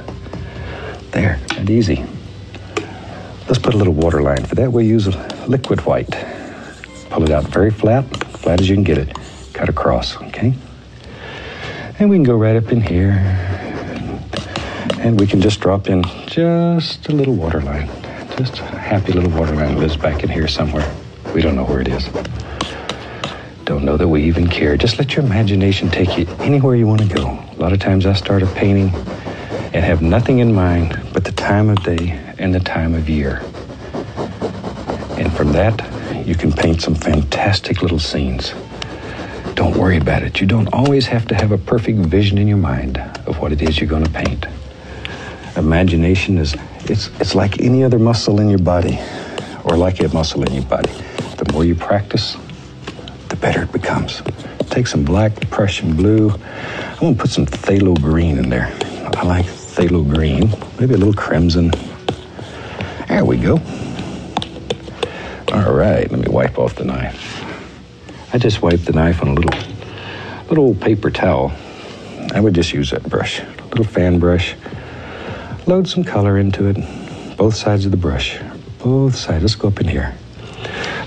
There, 1.12 1.39
and 1.55 1.70
easy. 1.70 2.05
Let's 3.48 3.60
put 3.60 3.74
a 3.74 3.77
little 3.77 3.94
water 3.94 4.22
line. 4.22 4.44
For 4.46 4.55
that, 4.55 4.72
we'll 4.72 4.86
use 4.86 5.08
liquid 5.48 5.86
white. 5.86 6.10
Pull 7.10 7.24
it 7.24 7.32
out 7.32 7.44
very 7.46 7.72
flat, 7.72 8.03
flat 8.38 8.60
as 8.60 8.67
you 8.67 8.75
can 8.75 8.84
get 8.84 8.98
it. 8.98 9.15
Cut 9.53 9.70
across, 9.70 10.17
okay? 10.17 10.53
And 12.00 12.10
we 12.10 12.17
can 12.17 12.24
go 12.24 12.36
right 12.36 12.55
up 12.55 12.72
in 12.72 12.82
here. 12.82 13.12
And 15.00 15.20
we 15.20 15.27
can 15.27 15.41
just 15.41 15.60
drop 15.60 15.88
in 15.88 16.03
just 16.25 17.08
a 17.08 17.12
little 17.12 17.36
water 17.36 17.62
line. 17.62 17.88
Just 18.38 18.60
a 18.60 18.63
happy 18.63 19.13
little 19.13 19.29
water 19.29 19.55
line 19.55 19.77
lives 19.77 19.96
back 19.96 20.24
in 20.24 20.29
here 20.29 20.48
somewhere. 20.48 20.91
We 21.34 21.41
don't 21.41 21.55
know 21.55 21.65
where 21.65 21.82
it 21.82 21.88
is. 21.88 22.10
Don't 23.65 23.84
know 23.84 23.98
that 23.98 24.07
we 24.07 24.24
even 24.25 24.48
care. 24.48 24.77
Just 24.77 25.00
let 25.00 25.15
your 25.15 25.25
imagination 25.25 25.89
take 25.89 26.19
you 26.19 26.27
anywhere 26.39 26.75
you 26.75 26.86
want 26.86 27.01
to 27.01 27.07
go. 27.07 27.25
A 27.25 27.57
lot 27.57 27.74
of 27.74 27.79
times 27.79 28.05
I 28.05 28.13
start 28.13 28.43
a 28.43 28.45
painting 28.45 28.89
and 29.74 29.84
have 29.84 30.03
nothing 30.03 30.38
in 30.38 30.53
mind 30.53 31.01
but 31.12 31.24
the 31.24 31.31
time 31.31 31.69
of 31.69 31.84
day 31.84 32.12
and 32.38 32.53
the 32.53 32.60
time 32.60 32.93
of 32.93 33.10
year. 33.10 33.43
And 35.17 35.34
from 35.34 35.51
that, 35.53 35.81
you 36.27 36.36
can 36.36 36.51
paint 36.51 36.79
some 36.84 36.93
fantastic 36.93 37.81
little 37.81 37.98
scenes. 37.98 38.53
Don't 39.55 39.75
worry 39.75 39.98
about 39.98 40.22
it. 40.22 40.39
You 40.39 40.45
don't 40.45 40.72
always 40.72 41.07
have 41.07 41.27
to 41.29 41.36
have 41.36 41.51
a 41.51 41.57
perfect 41.57 41.98
vision 41.98 42.38
in 42.38 42.48
your 42.48 42.57
mind 42.57 43.00
of 43.25 43.39
what 43.39 43.51
it 43.51 43.63
is 43.63 43.79
you're 43.79 43.89
going 43.89 44.05
to 44.05 44.12
paint. 44.12 44.45
Imagination 45.57 46.38
is 46.38 46.55
it's 46.84 47.10
it's 47.19 47.34
like 47.34 47.62
any 47.62 47.84
other 47.84 47.98
muscle 47.98 48.39
in 48.39 48.48
your 48.48 48.60
body 48.60 49.00
or 49.63 49.75
like 49.75 50.01
a 50.01 50.10
muscle 50.10 50.43
in 50.43 50.53
your 50.53 50.65
body. 50.65 50.91
The 51.38 51.51
more 51.51 51.65
you 51.65 51.74
practice, 51.74 52.38
better 53.46 53.62
it 53.62 53.72
becomes. 53.72 54.24
Take 54.72 54.88
some 54.88 55.06
black 55.06 55.32
Prussian 55.52 55.96
blue. 55.96 56.32
I'm 56.32 57.14
to 57.14 57.22
put 57.22 57.30
some 57.30 57.46
phthalo 57.46 57.94
green 58.02 58.40
in 58.40 58.50
there. 58.50 58.74
I 59.16 59.22
like 59.22 59.46
phthalo 59.46 60.04
green, 60.04 60.52
maybe 60.80 60.96
a 60.96 60.98
little 60.98 61.14
crimson. 61.14 61.72
There 63.08 63.24
we 63.24 63.38
go. 63.38 63.62
All 65.54 65.74
right, 65.74 66.10
let 66.10 66.20
me 66.20 66.28
wipe 66.28 66.58
off 66.58 66.74
the 66.74 66.86
knife. 66.86 67.46
I 68.34 68.40
just 68.40 68.64
wipe 68.64 68.80
the 68.80 68.94
knife 68.94 69.22
on 69.22 69.28
a 69.28 69.34
little, 69.34 69.60
little 70.50 70.74
paper 70.74 71.12
towel. 71.12 71.54
I 72.34 72.40
would 72.40 72.56
just 72.56 72.74
use 72.74 72.90
that 72.90 73.04
brush, 73.04 73.42
a 73.42 73.68
little 73.68 73.86
fan 73.86 74.18
brush. 74.18 74.56
Load 75.68 75.88
some 75.88 76.04
color 76.04 76.40
into 76.40 76.66
it, 76.66 76.78
both 77.38 77.54
sides 77.54 77.86
of 77.86 77.92
the 77.92 77.98
brush, 77.98 78.40
both 78.80 79.16
sides. 79.16 79.44
Let's 79.44 79.54
go 79.54 79.68
up 79.68 79.80
in 79.80 79.88
here. 79.88 80.16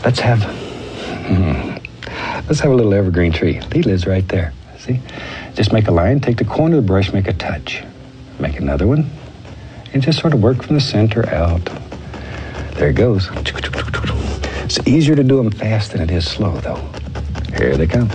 Let's 0.04 0.20
have, 0.20 0.44
hmm, 0.44 1.77
let's 2.46 2.60
have 2.60 2.70
a 2.70 2.74
little 2.74 2.94
evergreen 2.94 3.32
tree. 3.32 3.60
He 3.72 3.82
lives 3.82 4.06
right 4.06 4.26
there. 4.28 4.52
See? 4.78 5.00
Just 5.54 5.72
make 5.72 5.88
a 5.88 5.90
line, 5.90 6.20
take 6.20 6.36
the 6.36 6.44
corner 6.44 6.76
of 6.76 6.84
the 6.84 6.86
brush, 6.86 7.12
make 7.12 7.26
a 7.26 7.32
touch. 7.32 7.82
Make 8.38 8.60
another 8.60 8.86
one, 8.86 9.10
and 9.92 10.00
just 10.00 10.20
sort 10.20 10.32
of 10.32 10.40
work 10.40 10.62
from 10.62 10.76
the 10.76 10.80
center 10.80 11.28
out. 11.30 11.64
There 12.74 12.90
it 12.90 12.94
goes. 12.94 13.28
It's 14.64 14.78
easier 14.86 15.16
to 15.16 15.24
do 15.24 15.36
them 15.38 15.50
fast 15.50 15.92
than 15.92 16.02
it 16.02 16.10
is 16.10 16.24
slow, 16.24 16.56
though. 16.58 16.76
Here 17.56 17.76
they 17.76 17.88
come. 17.88 18.08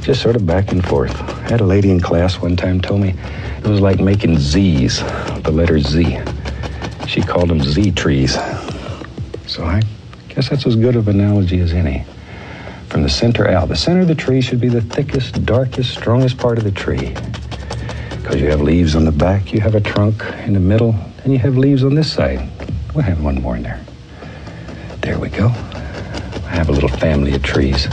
Just 0.00 0.22
sort 0.22 0.36
of 0.36 0.46
back 0.46 0.72
and 0.72 0.82
forth. 0.86 1.14
I 1.20 1.50
had 1.50 1.60
a 1.60 1.66
lady 1.66 1.90
in 1.90 2.00
class 2.00 2.40
one 2.40 2.56
time 2.56 2.80
told 2.80 3.02
me 3.02 3.14
it 3.58 3.66
was 3.66 3.80
like 3.80 4.00
making 4.00 4.38
Z's, 4.38 5.00
the 5.42 5.50
letter 5.52 5.78
Z. 5.78 6.18
She 7.06 7.20
called 7.20 7.50
them 7.50 7.60
Z 7.60 7.90
trees. 7.90 8.34
So 9.46 9.64
I 9.64 9.82
guess 10.30 10.48
that's 10.48 10.66
as 10.66 10.76
good 10.76 10.96
of 10.96 11.08
an 11.08 11.20
analogy 11.20 11.60
as 11.60 11.74
any. 11.74 12.06
From 12.88 13.02
the 13.02 13.08
center 13.08 13.48
out, 13.48 13.68
the 13.68 13.76
center 13.76 14.00
of 14.00 14.08
the 14.08 14.14
tree 14.14 14.40
should 14.40 14.60
be 14.60 14.68
the 14.68 14.80
thickest, 14.80 15.44
darkest, 15.44 15.90
strongest 15.90 16.38
part 16.38 16.58
of 16.58 16.64
the 16.64 16.70
tree 16.70 17.14
because 18.28 18.42
you 18.42 18.50
have 18.50 18.60
leaves 18.60 18.94
on 18.94 19.06
the 19.06 19.12
back, 19.12 19.54
you 19.54 19.60
have 19.62 19.74
a 19.74 19.80
trunk 19.80 20.22
in 20.44 20.52
the 20.52 20.60
middle, 20.60 20.94
and 21.24 21.32
you 21.32 21.38
have 21.38 21.56
leaves 21.56 21.82
on 21.82 21.94
this 21.94 22.12
side. 22.12 22.46
We'll 22.94 23.02
have 23.04 23.22
one 23.22 23.40
more 23.40 23.56
in 23.56 23.62
there. 23.62 23.80
There 25.00 25.18
we 25.18 25.30
go. 25.30 25.46
I 25.46 26.50
have 26.50 26.68
a 26.68 26.72
little 26.72 26.90
family 26.90 27.34
of 27.34 27.42
trees. 27.42 27.88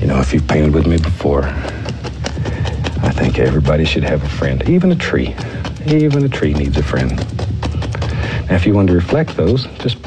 You 0.00 0.08
know, 0.08 0.18
if 0.18 0.34
you've 0.34 0.48
painted 0.48 0.74
with 0.74 0.88
me 0.88 0.96
before, 0.98 1.44
I 1.44 3.12
think 3.14 3.38
everybody 3.38 3.84
should 3.84 4.02
have 4.02 4.24
a 4.24 4.28
friend, 4.28 4.68
even 4.68 4.90
a 4.90 4.96
tree. 4.96 5.36
Even 5.86 6.24
a 6.24 6.28
tree 6.28 6.52
needs 6.52 6.76
a 6.76 6.82
friend. 6.82 7.16
Now, 8.48 8.56
if 8.56 8.66
you 8.66 8.74
want 8.74 8.88
to 8.88 8.94
reflect 8.94 9.36
those, 9.36 9.66
just 9.78 10.02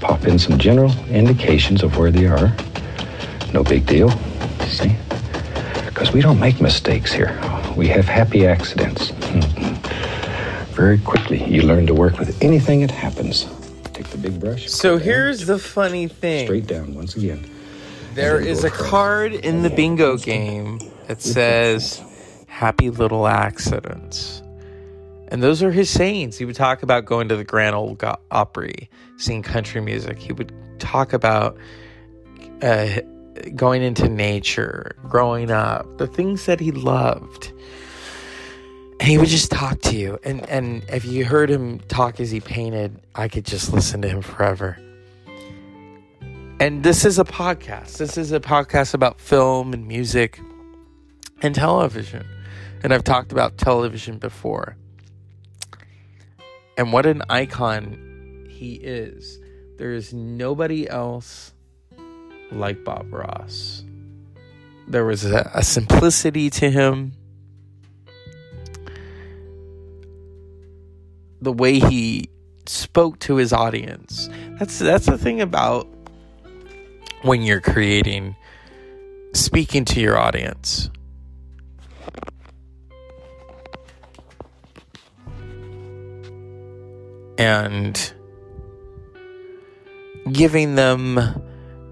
pop 0.00 0.26
in 0.26 0.38
some 0.38 0.58
general 0.58 0.92
indications 1.08 1.82
of 1.82 1.98
where 1.98 2.10
they 2.10 2.24
are. 2.24 2.56
No 3.54 3.64
big 3.64 3.86
deal. 3.86 4.10
See? 4.66 4.94
Because 5.86 6.12
we 6.12 6.20
don't 6.20 6.38
make 6.38 6.60
mistakes 6.60 7.10
here 7.10 7.40
we 7.76 7.88
have 7.88 8.04
happy 8.04 8.46
accidents. 8.46 9.10
Very 10.74 10.98
quickly, 10.98 11.42
you 11.44 11.62
learn 11.62 11.86
to 11.86 11.94
work 11.94 12.18
with 12.18 12.42
anything 12.42 12.80
that 12.80 12.90
happens. 12.90 13.46
Take 13.92 14.08
the 14.08 14.18
big 14.18 14.40
brush. 14.40 14.68
So 14.68 14.98
here's 14.98 15.46
the 15.46 15.58
funny 15.58 16.08
thing. 16.08 16.46
Straight 16.46 16.66
down 16.66 16.94
once 16.94 17.16
again. 17.16 17.48
There 18.14 18.40
is 18.40 18.64
a 18.64 18.70
card 18.70 19.32
in 19.32 19.62
the 19.62 19.70
bingo 19.70 20.16
game 20.16 20.78
that 21.08 21.20
says 21.20 22.02
"Happy 22.46 22.90
Little 22.90 23.26
Accidents," 23.26 24.42
And 25.28 25.42
those 25.42 25.62
are 25.62 25.72
his 25.72 25.90
sayings. 25.90 26.38
He 26.38 26.44
would 26.44 26.56
talk 26.56 26.82
about 26.82 27.04
going 27.04 27.28
to 27.28 27.36
the 27.36 27.44
Grand 27.44 27.74
Ole 27.74 27.96
Opry, 28.30 28.88
seeing 29.16 29.42
country 29.42 29.80
music. 29.80 30.18
He 30.18 30.32
would 30.32 30.52
talk 30.78 31.12
about 31.12 31.56
uh, 32.62 33.00
going 33.54 33.82
into 33.82 34.08
nature, 34.08 34.96
growing 35.08 35.50
up, 35.50 35.98
the 35.98 36.06
things 36.06 36.46
that 36.46 36.60
he 36.60 36.72
loved. 36.72 37.52
And 39.00 39.08
he 39.08 39.18
would 39.18 39.28
just 39.28 39.50
talk 39.50 39.80
to 39.82 39.96
you. 39.96 40.18
And, 40.24 40.48
and 40.48 40.84
if 40.88 41.04
you 41.04 41.24
heard 41.24 41.50
him 41.50 41.80
talk 41.80 42.20
as 42.20 42.30
he 42.30 42.40
painted, 42.40 43.00
I 43.14 43.28
could 43.28 43.44
just 43.44 43.72
listen 43.72 44.02
to 44.02 44.08
him 44.08 44.22
forever. 44.22 44.78
And 46.60 46.82
this 46.84 47.04
is 47.04 47.18
a 47.18 47.24
podcast. 47.24 47.98
This 47.98 48.16
is 48.16 48.32
a 48.32 48.40
podcast 48.40 48.94
about 48.94 49.20
film 49.20 49.72
and 49.72 49.88
music 49.88 50.40
and 51.42 51.54
television. 51.54 52.24
And 52.82 52.94
I've 52.94 53.04
talked 53.04 53.32
about 53.32 53.58
television 53.58 54.18
before. 54.18 54.76
And 56.78 56.92
what 56.92 57.06
an 57.06 57.22
icon 57.28 58.46
he 58.48 58.74
is. 58.74 59.40
There 59.76 59.92
is 59.92 60.14
nobody 60.14 60.88
else 60.88 61.52
like 62.50 62.84
Bob 62.84 63.12
Ross. 63.12 63.84
There 64.86 65.04
was 65.04 65.24
a, 65.24 65.50
a 65.54 65.62
simplicity 65.62 66.50
to 66.50 66.70
him. 66.70 67.12
The 71.40 71.52
way 71.52 71.78
he 71.78 72.30
spoke 72.66 73.18
to 73.20 73.36
his 73.36 73.52
audience. 73.52 74.28
That's 74.58 74.78
that's 74.78 75.06
the 75.06 75.18
thing 75.18 75.40
about 75.40 75.88
when 77.22 77.42
you're 77.42 77.60
creating 77.60 78.36
speaking 79.32 79.84
to 79.86 80.00
your 80.00 80.18
audience. 80.18 80.90
And 87.36 88.14
giving 90.30 90.76
them 90.76 91.42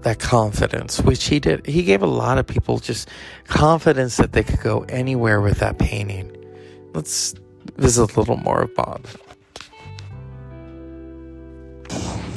that 0.03 0.19
confidence, 0.19 1.01
which 1.01 1.25
he 1.25 1.39
did. 1.39 1.65
He 1.65 1.83
gave 1.83 2.01
a 2.01 2.07
lot 2.07 2.37
of 2.37 2.47
people 2.47 2.79
just 2.79 3.09
confidence 3.45 4.17
that 4.17 4.33
they 4.33 4.43
could 4.43 4.59
go 4.59 4.85
anywhere 4.89 5.41
with 5.41 5.59
that 5.59 5.77
painting. 5.79 6.31
Let's 6.93 7.35
visit 7.77 8.15
a 8.15 8.19
little 8.19 8.37
more 8.37 8.61
of 8.61 8.75
Bob. 8.75 9.05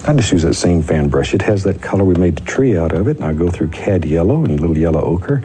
I 0.09 0.15
just 0.15 0.31
use 0.31 0.43
that 0.43 0.55
same 0.55 0.83
fan 0.83 1.09
brush. 1.09 1.35
It 1.35 1.43
has 1.43 1.65
that 1.65 1.83
color 1.83 2.05
we 2.05 2.15
made 2.15 2.37
the 2.37 2.45
tree 2.45 2.77
out 2.79 2.93
of 2.93 3.09
it, 3.09 3.17
and 3.17 3.25
I 3.25 3.33
go 3.33 3.51
through 3.51 3.69
cad 3.69 4.05
yellow 4.05 4.45
and 4.45 4.61
little 4.61 4.79
yellow 4.79 5.01
ochre. 5.01 5.43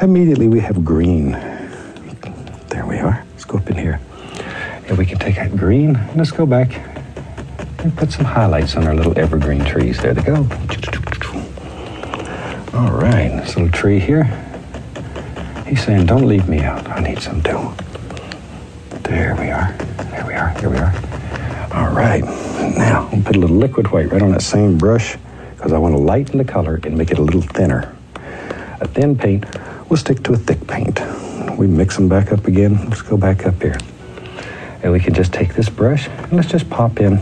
Immediately 0.00 0.48
we 0.48 0.60
have 0.60 0.84
green. 0.84 1.32
There 2.68 2.86
we 2.86 2.98
are. 2.98 3.24
Let's 3.32 3.44
go 3.44 3.58
up 3.58 3.68
in 3.68 3.76
here. 3.76 4.00
And 4.86 4.96
we 4.96 5.06
can 5.06 5.18
take 5.18 5.36
that 5.36 5.56
green, 5.56 5.98
let's 6.16 6.30
go 6.30 6.46
back 6.46 6.91
and 7.82 7.96
put 7.96 8.12
some 8.12 8.24
highlights 8.24 8.76
on 8.76 8.86
our 8.86 8.94
little 8.94 9.18
evergreen 9.18 9.64
trees. 9.64 9.98
There 10.00 10.14
they 10.14 10.22
go. 10.22 10.36
All 12.74 12.92
right, 12.92 13.28
this 13.40 13.56
little 13.56 13.70
tree 13.70 13.98
here. 13.98 14.24
He's 15.66 15.84
saying, 15.84 16.06
don't 16.06 16.26
leave 16.26 16.48
me 16.48 16.60
out. 16.60 16.88
I 16.88 17.00
need 17.00 17.20
some 17.20 17.42
too. 17.42 17.72
There 19.02 19.34
we 19.36 19.50
are. 19.50 19.72
There 20.10 20.26
we 20.26 20.34
are. 20.34 20.54
There 20.60 20.70
we 20.70 20.78
are. 20.78 20.94
All 21.74 21.92
right. 21.92 22.22
Now, 22.76 23.08
I'll 23.12 23.22
put 23.22 23.36
a 23.36 23.38
little 23.38 23.56
liquid 23.56 23.90
white 23.90 24.12
right 24.12 24.22
on 24.22 24.30
that 24.30 24.42
same 24.42 24.78
brush 24.78 25.16
because 25.56 25.72
I 25.72 25.78
want 25.78 25.94
to 25.94 26.00
lighten 26.00 26.38
the 26.38 26.44
color 26.44 26.78
and 26.84 26.96
make 26.96 27.10
it 27.10 27.18
a 27.18 27.22
little 27.22 27.42
thinner. 27.42 27.94
A 28.80 28.86
thin 28.86 29.16
paint 29.16 29.44
will 29.90 29.96
stick 29.96 30.22
to 30.24 30.34
a 30.34 30.36
thick 30.36 30.66
paint. 30.66 31.00
We 31.58 31.66
mix 31.66 31.96
them 31.96 32.08
back 32.08 32.32
up 32.32 32.46
again. 32.46 32.88
Let's 32.88 33.02
go 33.02 33.16
back 33.16 33.44
up 33.44 33.60
here. 33.60 33.78
And 34.82 34.92
we 34.92 35.00
can 35.00 35.14
just 35.14 35.32
take 35.32 35.54
this 35.54 35.68
brush 35.68 36.08
and 36.08 36.32
let's 36.32 36.48
just 36.48 36.68
pop 36.70 37.00
in 37.00 37.18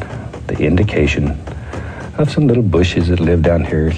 the 0.57 0.65
indication 0.65 1.31
of 2.19 2.31
some 2.31 2.47
little 2.47 2.63
bushes 2.63 3.09
that 3.09 3.21
live 3.21 3.43
down 3.43 3.65
here, 3.65 3.93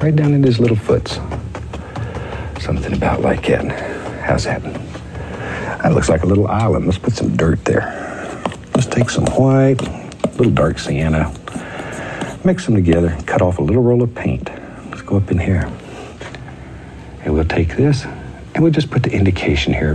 right 0.00 0.14
down 0.14 0.34
in 0.34 0.42
his 0.42 0.58
little 0.58 0.76
foots. 0.76 1.18
Something 2.60 2.94
about 2.94 3.20
like 3.20 3.46
that. 3.46 3.64
How's 4.22 4.44
that? 4.44 4.62
That 4.62 5.92
looks 5.92 6.08
like 6.08 6.22
a 6.22 6.26
little 6.26 6.48
island. 6.48 6.86
Let's 6.86 6.98
put 6.98 7.14
some 7.14 7.36
dirt 7.36 7.64
there. 7.64 7.84
Let's 8.74 8.86
take 8.86 9.08
some 9.08 9.26
white, 9.26 9.80
little 10.36 10.52
dark 10.52 10.78
sienna, 10.78 11.32
mix 12.44 12.64
them 12.64 12.74
together, 12.74 13.16
cut 13.26 13.40
off 13.40 13.58
a 13.58 13.62
little 13.62 13.82
roll 13.82 14.02
of 14.02 14.14
paint. 14.14 14.50
Let's 14.90 15.02
go 15.02 15.16
up 15.16 15.30
in 15.30 15.38
here. 15.38 15.70
And 17.22 17.32
we'll 17.32 17.44
take 17.44 17.76
this 17.76 18.04
and 18.54 18.62
we'll 18.62 18.72
just 18.72 18.90
put 18.90 19.02
the 19.02 19.12
indication 19.12 19.72
here 19.72 19.94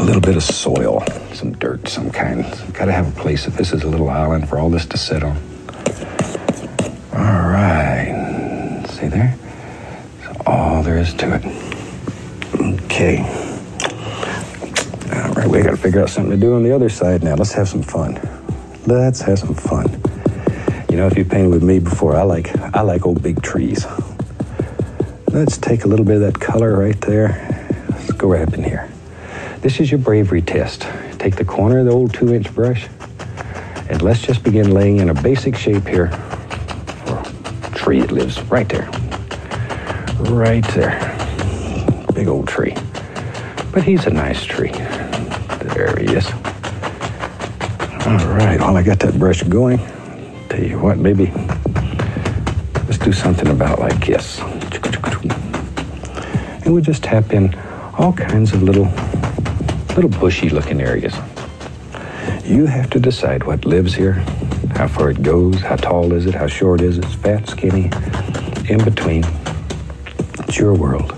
a 0.00 0.02
little 0.02 0.22
bit 0.22 0.34
of 0.34 0.42
soil, 0.42 1.04
some 1.34 1.52
dirt, 1.52 1.86
some 1.86 2.10
kind. 2.10 2.42
Got 2.72 2.86
to 2.86 2.92
have 2.92 3.06
a 3.06 3.20
place 3.20 3.46
if 3.46 3.54
this 3.54 3.74
is 3.74 3.82
a 3.82 3.86
little 3.86 4.08
island 4.08 4.48
for 4.48 4.58
all 4.58 4.70
this 4.70 4.86
to 4.86 4.96
sit 4.96 5.22
on. 5.22 5.36
All 7.12 7.50
right. 7.50 8.82
See 8.88 9.08
there? 9.08 9.36
That's 10.22 10.40
all 10.46 10.82
there 10.82 10.96
is 10.96 11.12
to 11.14 11.34
it. 11.34 11.44
Okay. 12.84 13.18
All 15.12 15.34
right, 15.34 15.46
we 15.46 15.60
got 15.60 15.72
to 15.72 15.76
figure 15.76 16.00
out 16.00 16.08
something 16.08 16.30
to 16.30 16.38
do 16.38 16.54
on 16.54 16.62
the 16.62 16.74
other 16.74 16.88
side 16.88 17.22
now. 17.22 17.34
Let's 17.34 17.52
have 17.52 17.68
some 17.68 17.82
fun. 17.82 18.18
Let's 18.86 19.20
have 19.20 19.38
some 19.38 19.54
fun. 19.54 20.02
You 20.88 20.96
know, 20.96 21.08
if 21.08 21.18
you 21.18 21.26
painted 21.26 21.50
with 21.50 21.62
me 21.62 21.78
before, 21.78 22.16
I 22.16 22.22
like 22.22 22.56
I 22.74 22.80
like 22.80 23.04
old 23.04 23.22
big 23.22 23.42
trees. 23.42 23.86
Let's 25.28 25.58
take 25.58 25.84
a 25.84 25.88
little 25.88 26.06
bit 26.06 26.16
of 26.16 26.22
that 26.22 26.40
color 26.40 26.78
right 26.78 26.98
there. 27.02 27.66
Let's 27.90 28.12
go 28.12 28.28
right 28.28 28.48
up 28.48 28.54
in 28.54 28.64
here. 28.64 28.89
This 29.60 29.78
is 29.78 29.90
your 29.90 30.00
bravery 30.00 30.42
test. 30.42 30.86
Take 31.18 31.36
the 31.36 31.44
corner 31.44 31.80
of 31.80 31.86
the 31.86 31.92
old 31.92 32.14
two 32.14 32.32
inch 32.34 32.52
brush 32.54 32.88
and 33.90 34.00
let's 34.02 34.22
just 34.22 34.42
begin 34.42 34.72
laying 34.72 34.98
in 34.98 35.10
a 35.10 35.14
basic 35.22 35.56
shape 35.56 35.86
here 35.86 36.08
for 37.04 37.18
a 37.18 37.70
tree 37.74 38.00
that 38.00 38.10
lives 38.10 38.40
right 38.44 38.68
there. 38.68 38.88
Right 40.30 40.66
there. 40.68 40.98
Big 42.14 42.28
old 42.28 42.48
tree. 42.48 42.74
But 43.72 43.82
he's 43.82 44.06
a 44.06 44.10
nice 44.10 44.44
tree. 44.44 44.70
There 44.70 45.96
he 45.98 46.06
is. 46.06 46.26
All 48.06 48.16
right, 48.34 48.58
while 48.60 48.76
I 48.76 48.82
got 48.82 48.98
that 49.00 49.18
brush 49.18 49.42
going, 49.42 49.78
tell 50.48 50.62
you 50.62 50.78
what, 50.78 50.98
maybe 50.98 51.26
let's 52.86 52.98
do 52.98 53.12
something 53.12 53.48
about 53.48 53.78
like 53.78 54.06
this. 54.06 54.40
And 56.64 56.72
we'll 56.74 56.82
just 56.82 57.02
tap 57.02 57.32
in 57.32 57.54
all 57.98 58.12
kinds 58.12 58.52
of 58.52 58.62
little, 58.62 58.86
little 59.94 60.10
bushy 60.10 60.48
looking 60.48 60.80
areas. 60.80 61.14
You 62.44 62.66
have 62.66 62.90
to 62.90 63.00
decide 63.00 63.44
what 63.44 63.64
lives 63.64 63.94
here, 63.94 64.14
how 64.74 64.88
far 64.88 65.10
it 65.10 65.22
goes, 65.22 65.60
how 65.60 65.76
tall 65.76 66.12
is 66.12 66.26
it, 66.26 66.34
how 66.34 66.46
short 66.46 66.80
is 66.80 66.98
it, 66.98 67.04
fat, 67.04 67.48
skinny, 67.48 67.90
in 68.68 68.82
between. 68.84 69.24
It's 70.40 70.58
your 70.58 70.74
world. 70.74 71.16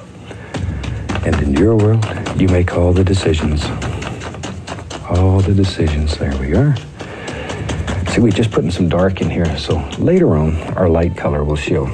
And 1.25 1.35
in 1.43 1.55
your 1.55 1.77
world, 1.77 2.05
you 2.37 2.49
make 2.49 2.75
all 2.75 2.93
the 2.93 3.05
decisions 3.05 3.65
all 5.19 5.41
the 5.41 5.55
decisions. 5.55 6.17
There 6.17 6.37
we 6.39 6.55
are. 6.55 6.75
See, 8.09 8.21
we're 8.21 8.31
just 8.31 8.51
putting 8.51 8.71
some 8.71 8.89
dark 8.89 9.21
in 9.21 9.31
here, 9.31 9.59
so 9.59 9.79
later 9.99 10.37
on, 10.37 10.57
our 10.75 10.89
light 10.89 11.17
color 11.17 11.45
will 11.45 11.57
show. 11.57 11.85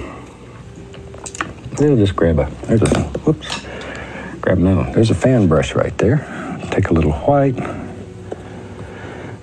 We'll 1.78 1.96
just 1.96 2.16
grab 2.16 2.38
a, 2.40 2.50
there's 2.66 2.82
a, 2.82 3.02
whoops, 3.24 3.64
grab 4.40 4.58
another, 4.58 4.92
there's 4.92 5.10
a 5.10 5.14
fan 5.14 5.46
brush 5.46 5.74
right 5.74 5.96
there. 5.98 6.47
Take 6.78 6.90
a 6.90 6.94
little 6.94 7.10
white, 7.10 7.58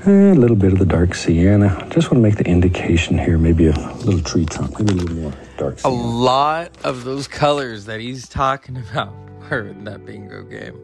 a 0.06 0.10
little 0.10 0.56
bit 0.56 0.72
of 0.72 0.80
the 0.80 0.86
dark 0.86 1.14
sienna. 1.14 1.86
Just 1.90 2.10
want 2.10 2.12
to 2.12 2.20
make 2.22 2.38
the 2.38 2.46
indication 2.46 3.18
here, 3.18 3.38
maybe 3.38 3.68
a 3.68 3.74
little 3.74 4.22
tree 4.22 4.46
trunk, 4.46 4.80
maybe 4.80 4.94
a 4.94 4.96
little 4.96 5.18
more 5.18 5.34
dark 5.58 5.78
sienna. 5.80 5.94
A 5.94 5.98
lot 5.98 6.72
of 6.86 7.04
those 7.04 7.28
colors 7.28 7.88
that 7.88 8.00
he's 8.00 8.30
talking 8.30 8.78
about 8.90 9.14
are 9.52 9.68
in 9.68 9.84
that 9.84 10.06
bingo 10.06 10.44
game. 10.44 10.80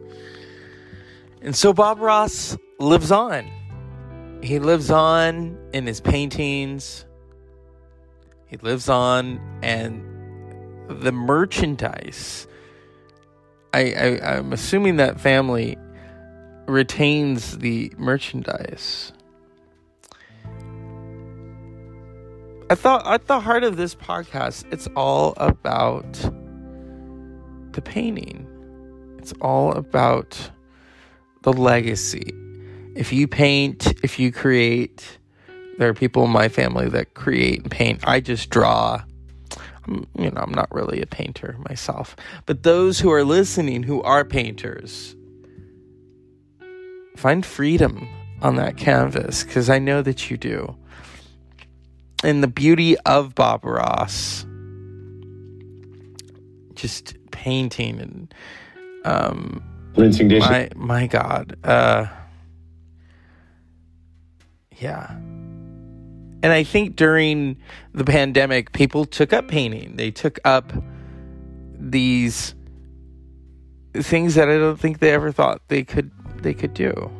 And 1.40 1.56
so 1.56 1.72
Bob 1.72 2.00
Ross 2.00 2.54
lives 2.78 3.10
on. 3.10 3.50
He 4.42 4.58
lives 4.58 4.90
on 4.90 5.56
in 5.72 5.86
his 5.86 6.02
paintings. 6.02 7.06
He 8.48 8.58
lives 8.58 8.90
on, 8.90 9.40
and 9.62 10.04
the 10.86 11.12
merchandise. 11.12 12.46
I, 13.72 13.94
I 13.94 14.36
I'm 14.36 14.52
assuming 14.52 14.96
that 14.96 15.18
family 15.18 15.78
retains 16.66 17.58
the 17.58 17.92
merchandise. 17.96 19.12
I 22.70 22.74
thought 22.74 23.06
at 23.06 23.26
the 23.26 23.40
heart 23.40 23.64
of 23.64 23.76
this 23.76 23.94
podcast, 23.94 24.64
it's 24.72 24.88
all 24.96 25.34
about 25.36 26.12
the 27.72 27.82
painting. 27.82 28.46
It's 29.18 29.34
all 29.40 29.72
about 29.72 30.50
the 31.42 31.52
legacy. 31.52 32.32
If 32.94 33.12
you 33.12 33.28
paint, 33.28 33.92
if 34.02 34.18
you 34.18 34.32
create, 34.32 35.18
there 35.78 35.88
are 35.88 35.94
people 35.94 36.24
in 36.24 36.30
my 36.30 36.48
family 36.48 36.88
that 36.88 37.14
create 37.14 37.62
and 37.62 37.70
paint. 37.70 38.00
I 38.06 38.20
just 38.20 38.50
draw. 38.50 39.02
I'm, 39.86 40.06
you 40.16 40.30
know, 40.30 40.40
I'm 40.40 40.54
not 40.54 40.72
really 40.72 41.02
a 41.02 41.06
painter 41.06 41.56
myself. 41.68 42.16
But 42.46 42.62
those 42.62 43.00
who 43.00 43.10
are 43.12 43.24
listening 43.24 43.82
who 43.82 44.02
are 44.02 44.24
painters, 44.24 45.16
find 47.16 47.44
freedom 47.44 48.08
on 48.40 48.56
that 48.56 48.76
canvas 48.76 49.44
because 49.44 49.70
I 49.70 49.78
know 49.78 50.02
that 50.02 50.30
you 50.30 50.36
do. 50.36 50.76
And 52.24 52.42
the 52.42 52.48
beauty 52.48 52.96
of 53.00 53.34
Bob 53.34 53.64
Ross, 53.64 54.46
just 56.74 57.16
painting 57.30 57.98
and 57.98 58.34
um, 59.04 59.62
rinsing 59.96 60.28
dishes. 60.28 60.48
My 60.48 60.68
my 60.76 61.06
God, 61.06 61.56
uh, 61.64 62.06
yeah. 64.78 65.10
And 66.44 66.46
I 66.46 66.64
think 66.64 66.96
during 66.96 67.56
the 67.92 68.04
pandemic, 68.04 68.72
people 68.72 69.04
took 69.04 69.32
up 69.32 69.46
painting. 69.46 69.96
They 69.96 70.10
took 70.10 70.40
up 70.44 70.72
these 71.78 72.54
things 73.94 74.34
that 74.34 74.48
I 74.48 74.58
don't 74.58 74.78
think 74.78 74.98
they 74.98 75.12
ever 75.12 75.30
thought 75.30 75.60
they 75.68 75.84
could 75.84 76.10
they 76.42 76.54
could 76.54 76.74
do. 76.74 77.10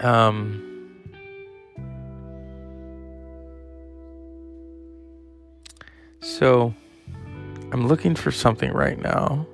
Um 0.00 0.70
So 6.20 6.74
I'm 7.70 7.86
looking 7.86 8.14
for 8.14 8.32
something 8.32 8.72
right 8.72 9.00
now 9.00 9.46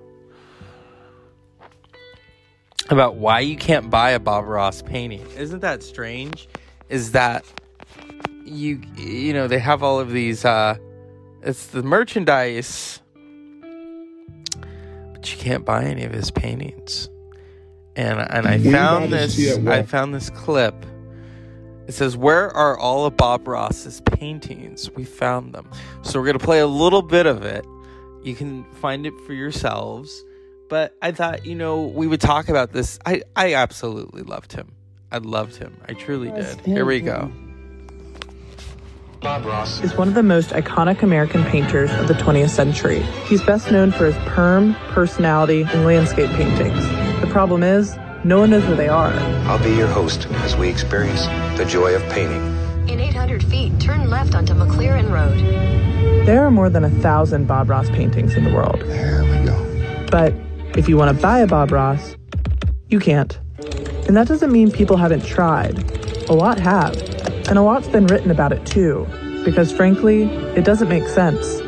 about 2.88 3.16
why 3.16 3.40
you 3.40 3.56
can't 3.56 3.90
buy 3.90 4.10
a 4.10 4.18
Bob 4.18 4.46
Ross 4.46 4.80
painting. 4.80 5.26
Isn't 5.36 5.60
that 5.60 5.82
strange? 5.82 6.48
Is 6.88 7.12
that 7.12 7.44
you 8.44 8.80
you 8.96 9.32
know, 9.32 9.46
they 9.46 9.58
have 9.58 9.82
all 9.82 10.00
of 10.00 10.10
these 10.10 10.44
uh 10.44 10.76
it's 11.42 11.66
the 11.66 11.82
merchandise 11.82 13.00
but 15.20 15.30
you 15.30 15.36
can't 15.36 15.66
buy 15.66 15.84
any 15.84 16.04
of 16.04 16.12
his 16.12 16.30
paintings. 16.30 17.10
And 17.94 18.18
and 18.18 18.46
I 18.46 18.58
found 18.58 19.12
this 19.12 19.38
I 19.66 19.82
found 19.82 20.14
this 20.14 20.30
clip. 20.30 20.74
It 21.86 21.92
says, 21.92 22.16
"Where 22.16 22.48
are 22.48 22.78
all 22.78 23.04
of 23.04 23.18
Bob 23.18 23.46
Ross's 23.46 24.00
paintings? 24.00 24.90
We 24.96 25.04
found 25.04 25.52
them." 25.52 25.68
So 26.02 26.18
we're 26.18 26.26
gonna 26.26 26.38
play 26.38 26.60
a 26.60 26.66
little 26.66 27.02
bit 27.02 27.26
of 27.26 27.44
it. 27.44 27.66
You 28.22 28.34
can 28.34 28.64
find 28.80 29.04
it 29.04 29.12
for 29.26 29.34
yourselves. 29.34 30.24
But 30.70 30.96
I 31.02 31.12
thought, 31.12 31.44
you 31.44 31.54
know, 31.54 31.82
we 31.82 32.06
would 32.06 32.20
talk 32.20 32.48
about 32.48 32.72
this. 32.72 32.98
I 33.04 33.20
I 33.36 33.54
absolutely 33.54 34.22
loved 34.22 34.54
him. 34.54 34.72
I 35.12 35.18
loved 35.18 35.56
him. 35.56 35.76
I 35.86 35.92
truly 35.92 36.30
did. 36.30 36.60
Here 36.60 36.86
we 36.86 37.00
go. 37.00 37.30
Bob 39.20 39.44
Ross 39.44 39.80
is 39.82 39.94
one 39.96 40.08
of 40.08 40.14
the 40.14 40.22
most 40.22 40.48
iconic 40.50 41.02
American 41.02 41.44
painters 41.44 41.90
of 41.90 42.08
the 42.08 42.14
20th 42.14 42.48
century. 42.48 43.00
He's 43.26 43.42
best 43.42 43.70
known 43.70 43.92
for 43.92 44.06
his 44.06 44.16
perm, 44.28 44.74
personality, 44.92 45.60
and 45.62 45.84
landscape 45.84 46.30
paintings. 46.30 46.82
The 47.20 47.28
problem 47.30 47.62
is, 47.62 47.98
no 48.24 48.40
one 48.40 48.48
knows 48.48 48.64
where 48.64 48.76
they 48.76 48.88
are. 48.88 49.12
I'll 49.46 49.62
be 49.62 49.74
your 49.74 49.88
host 49.88 50.26
as 50.30 50.56
we 50.56 50.70
experience 50.70 51.26
the 51.58 51.66
joy 51.66 51.94
of 51.94 52.02
painting. 52.04 52.40
In 52.88 52.98
800 52.98 53.44
feet, 53.44 53.78
turn 53.78 54.08
left 54.08 54.34
onto 54.34 54.54
McLaren 54.54 55.12
Road. 55.12 56.26
There 56.26 56.42
are 56.42 56.50
more 56.50 56.70
than 56.70 56.84
a 56.84 56.90
thousand 56.90 57.46
Bob 57.46 57.68
Ross 57.68 57.90
paintings 57.90 58.36
in 58.36 58.44
the 58.44 58.54
world. 58.54 58.80
There 58.80 59.22
we 59.24 59.44
go. 59.44 60.06
But 60.10 60.32
if 60.78 60.88
you 60.88 60.96
want 60.96 61.14
to 61.14 61.22
buy 61.22 61.40
a 61.40 61.46
Bob 61.46 61.72
Ross, 61.72 62.16
you 62.88 62.98
can't. 62.98 63.38
And 64.08 64.16
that 64.16 64.28
doesn't 64.28 64.50
mean 64.50 64.70
people 64.70 64.96
haven't 64.96 65.26
tried. 65.26 65.78
A 66.30 66.32
lot 66.32 66.58
have. 66.58 67.09
And 67.50 67.58
a 67.58 67.62
lot's 67.62 67.88
been 67.88 68.06
written 68.06 68.30
about 68.30 68.52
it 68.52 68.64
too, 68.64 69.08
because 69.44 69.72
frankly, 69.72 70.22
it 70.56 70.64
doesn't 70.64 70.88
make 70.88 71.08
sense. 71.08 71.58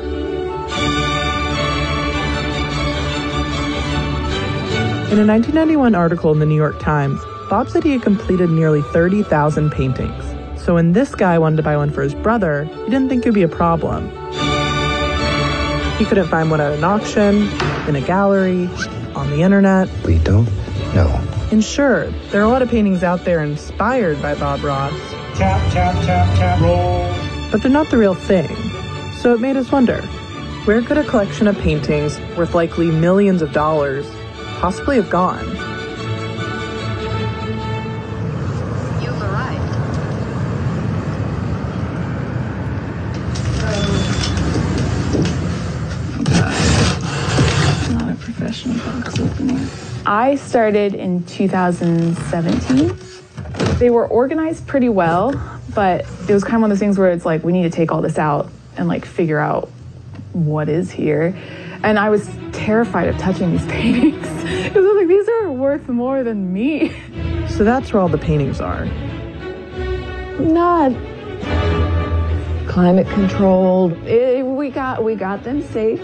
In 5.11 5.19
a 5.19 5.27
1991 5.27 5.97
article 5.97 6.31
in 6.33 6.39
the 6.39 6.47
New 6.47 6.55
York 6.55 6.79
Times, 6.79 7.21
Bob 7.51 7.69
said 7.69 7.83
he 7.83 7.91
had 7.91 8.03
completed 8.03 8.49
nearly 8.49 8.81
30,000 8.81 9.71
paintings. 9.71 10.25
So 10.63 10.75
when 10.75 10.93
this 10.93 11.17
guy 11.17 11.37
wanted 11.39 11.57
to 11.57 11.65
buy 11.65 11.77
one 11.77 11.91
for 11.91 12.03
his 12.03 12.15
brother, 12.15 12.65
he 12.65 12.85
didn't 12.85 13.09
think 13.09 13.27
it 13.27 13.31
would 13.31 13.35
be 13.35 13.43
a 13.43 13.49
problem. 13.49 14.09
He 15.99 16.05
couldn't 16.05 16.29
find 16.29 16.49
one 16.49 16.61
at 16.61 16.73
an 16.73 16.85
auction, 16.85 17.49
in 17.89 17.97
a 17.97 18.01
gallery, 18.01 18.71
on 19.17 19.29
the 19.31 19.43
internet. 19.43 19.89
We 20.07 20.19
don't 20.19 20.47
know. 20.95 21.21
And 21.51 21.63
sure, 21.63 22.07
there 22.31 22.41
are 22.41 22.45
a 22.45 22.49
lot 22.49 22.63
of 22.63 22.71
paintings 22.71 23.03
out 23.03 23.25
there 23.25 23.43
inspired 23.43 24.23
by 24.23 24.37
Bob 24.37 24.63
Ross, 24.63 24.95
Tap, 25.35 25.73
tap, 25.73 25.95
tap, 26.05 26.39
tap, 26.39 26.61
roll. 26.61 27.09
but 27.51 27.63
they're 27.63 27.71
not 27.71 27.91
the 27.91 27.97
real 27.97 28.15
thing. 28.15 28.49
So 29.19 29.33
it 29.35 29.41
made 29.41 29.57
us 29.57 29.73
wonder 29.73 30.03
where 30.67 30.83
could 30.83 30.99
a 30.99 31.05
collection 31.05 31.49
of 31.49 31.59
paintings 31.59 32.21
worth 32.37 32.55
likely 32.55 32.91
millions 32.91 33.41
of 33.43 33.53
dollars 33.53 34.07
possibly 34.61 34.97
have 34.97 35.11
gone? 35.11 35.45
You've 39.03 39.21
arrived. 39.23 39.73
not 47.91 48.11
a 48.11 48.15
professional 48.17 48.77
box 48.79 49.19
opener. 49.19 49.69
I 50.07 50.37
started 50.37 50.95
in 50.95 51.25
2017. 51.25 53.02
They 53.83 53.91
were 53.91 54.07
organized 54.07 54.69
pretty 54.69 54.89
well, 54.89 55.33
but 55.75 56.07
it 56.29 56.33
was 56.33 56.45
kind 56.45 56.55
of 56.55 56.61
one 56.61 56.71
of 56.71 56.77
those 56.77 56.79
things 56.79 57.01
where 57.01 57.11
it's 57.11 57.25
like 57.25 57.43
we 57.43 57.53
need 57.53 57.65
to 57.65 57.71
take 57.71 57.91
all 57.91 58.01
this 58.01 58.17
out 58.17 58.49
and 58.77 58.87
like 58.87 59.05
figure 59.05 59.41
out 59.41 59.69
what 60.33 60.69
is 60.69 60.93
here. 60.93 61.37
And 61.83 61.99
I 61.99 62.09
was 62.09 62.31
terrified 62.53 63.09
of 63.09 63.19
touching 63.19 63.51
these 63.51 63.67
paintings 63.67 64.25
because 64.25 64.77
I 64.77 64.79
was 64.79 64.97
like, 64.99 65.09
these 65.09 65.29
are 65.29 65.51
worth 65.51 65.89
more 65.89 66.23
than 66.23 66.53
me. 66.53 66.95
So 67.49 67.65
that's 67.65 67.93
where 67.93 68.01
all 68.01 68.09
the 68.09 68.19
paintings 68.19 68.61
are. 68.61 68.85
not 70.39 70.93
climate 72.69 73.09
controlled. 73.09 73.95
It, 74.07 74.47
we 74.47 74.71
got 74.71 75.03
we 75.03 75.17
got 75.17 75.43
them 75.43 75.61
safe 75.61 76.01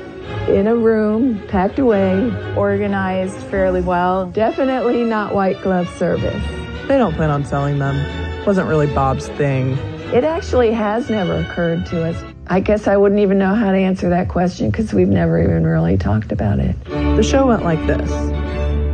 in 0.49 0.67
a 0.67 0.75
room, 0.75 1.41
packed 1.47 1.79
away. 1.79 2.29
Organized 2.57 3.37
fairly 3.37 3.83
well. 3.83 4.27
Definitely 4.27 5.05
not 5.05 5.33
white 5.33 5.63
glove 5.63 5.89
service. 5.97 6.58
They 6.89 6.97
don't 6.97 7.15
plan 7.15 7.29
on 7.29 7.45
selling 7.45 7.79
them. 7.79 8.47
Wasn't 8.47 8.67
really 8.67 8.87
Bob's 8.87 9.29
thing. 9.29 9.73
It 10.15 10.25
actually 10.25 10.73
has 10.73 11.11
never 11.11 11.37
occurred 11.37 11.85
to 11.87 12.03
us. 12.03 12.35
I 12.47 12.61
guess 12.61 12.89
I 12.89 12.97
wouldn't 12.97 13.21
even 13.21 13.37
know 13.37 13.55
how 13.55 13.73
to 13.73 13.77
answer 13.77 14.09
that 14.09 14.29
question 14.29 14.71
because 14.71 14.95
we've 14.95 15.07
never 15.07 15.39
even 15.43 15.67
really 15.67 15.99
talked 15.99 16.33
about 16.33 16.59
it. 16.59 16.83
The 16.87 17.23
show 17.23 17.47
went 17.47 17.63
like 17.63 17.87
this 17.87 18.11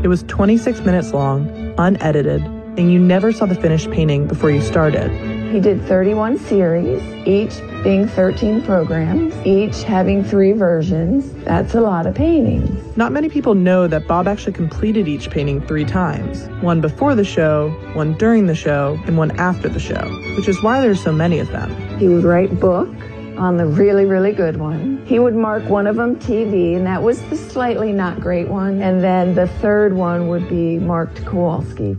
it 0.04 0.08
was 0.08 0.24
26 0.24 0.80
minutes 0.80 1.12
long, 1.12 1.72
unedited, 1.78 2.42
and 2.42 2.92
you 2.92 2.98
never 2.98 3.32
saw 3.32 3.46
the 3.46 3.54
finished 3.54 3.90
painting 3.92 4.26
before 4.26 4.50
you 4.50 4.60
started. 4.60 5.33
He 5.54 5.60
did 5.60 5.80
31 5.82 6.40
series, 6.40 7.00
each 7.24 7.60
being 7.84 8.08
13 8.08 8.62
programs, 8.62 9.32
each 9.46 9.84
having 9.84 10.24
three 10.24 10.50
versions. 10.50 11.32
That's 11.44 11.76
a 11.76 11.80
lot 11.80 12.08
of 12.08 12.16
paintings. 12.16 12.96
Not 12.96 13.12
many 13.12 13.28
people 13.28 13.54
know 13.54 13.86
that 13.86 14.08
Bob 14.08 14.26
actually 14.26 14.54
completed 14.54 15.06
each 15.06 15.30
painting 15.30 15.64
three 15.64 15.84
times 15.84 16.48
one 16.60 16.80
before 16.80 17.14
the 17.14 17.22
show, 17.22 17.70
one 17.92 18.14
during 18.14 18.46
the 18.46 18.54
show, 18.56 18.98
and 19.06 19.16
one 19.16 19.30
after 19.38 19.68
the 19.68 19.78
show, 19.78 20.02
which 20.34 20.48
is 20.48 20.60
why 20.60 20.80
there's 20.80 21.00
so 21.00 21.12
many 21.12 21.38
of 21.38 21.46
them. 21.52 21.70
He 22.00 22.08
would 22.08 22.24
write 22.24 22.58
book 22.58 22.92
on 23.38 23.56
the 23.56 23.66
really, 23.66 24.06
really 24.06 24.32
good 24.32 24.56
one. 24.56 25.06
He 25.06 25.20
would 25.20 25.36
mark 25.36 25.62
one 25.68 25.86
of 25.86 25.94
them 25.94 26.16
TV, 26.16 26.74
and 26.74 26.84
that 26.84 27.00
was 27.00 27.22
the 27.30 27.36
slightly 27.36 27.92
not 27.92 28.18
great 28.18 28.48
one. 28.48 28.82
And 28.82 29.04
then 29.04 29.36
the 29.36 29.46
third 29.46 29.92
one 29.92 30.26
would 30.26 30.48
be 30.48 30.78
marked 30.80 31.24
Kowalski 31.24 31.96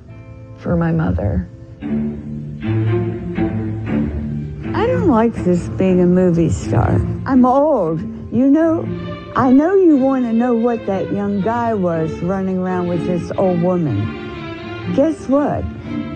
for 0.57 0.75
my 0.75 0.91
mother. 0.91 1.47
I 4.75 4.87
don't 4.87 5.07
like 5.07 5.33
this 5.33 5.69
being 5.69 6.01
a 6.01 6.05
movie 6.05 6.49
star. 6.49 6.99
I'm 7.25 7.45
old. 7.45 8.01
You 8.33 8.51
know, 8.51 8.83
I 9.33 9.49
know 9.49 9.73
you 9.73 9.95
want 9.95 10.25
to 10.25 10.33
know 10.33 10.53
what 10.53 10.85
that 10.85 11.13
young 11.13 11.39
guy 11.39 11.73
was 11.73 12.11
running 12.19 12.57
around 12.57 12.89
with 12.89 13.07
this 13.07 13.31
old 13.37 13.61
woman. 13.61 14.93
Guess 14.93 15.29
what? 15.29 15.63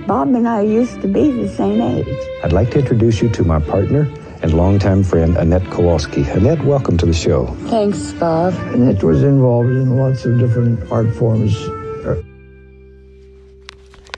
Bob 0.05 0.35
and 0.35 0.45
I 0.45 0.63
used 0.63 0.99
to 1.03 1.07
be 1.07 1.31
the 1.31 1.47
same 1.47 1.79
age. 1.79 2.05
I'd 2.43 2.51
like 2.51 2.71
to 2.71 2.79
introduce 2.79 3.21
you 3.21 3.29
to 3.29 3.45
my 3.45 3.61
partner 3.61 4.13
and 4.41 4.53
longtime 4.53 5.05
friend, 5.05 5.37
Annette 5.37 5.65
Kowalski. 5.71 6.23
Annette, 6.23 6.61
welcome 6.65 6.97
to 6.97 7.05
the 7.05 7.13
show. 7.13 7.45
Thanks, 7.69 8.11
Bob. 8.11 8.53
Annette 8.73 9.01
was 9.01 9.23
involved 9.23 9.69
in 9.69 9.95
lots 9.95 10.25
of 10.25 10.37
different 10.37 10.91
art 10.91 11.15
forms. 11.15 11.55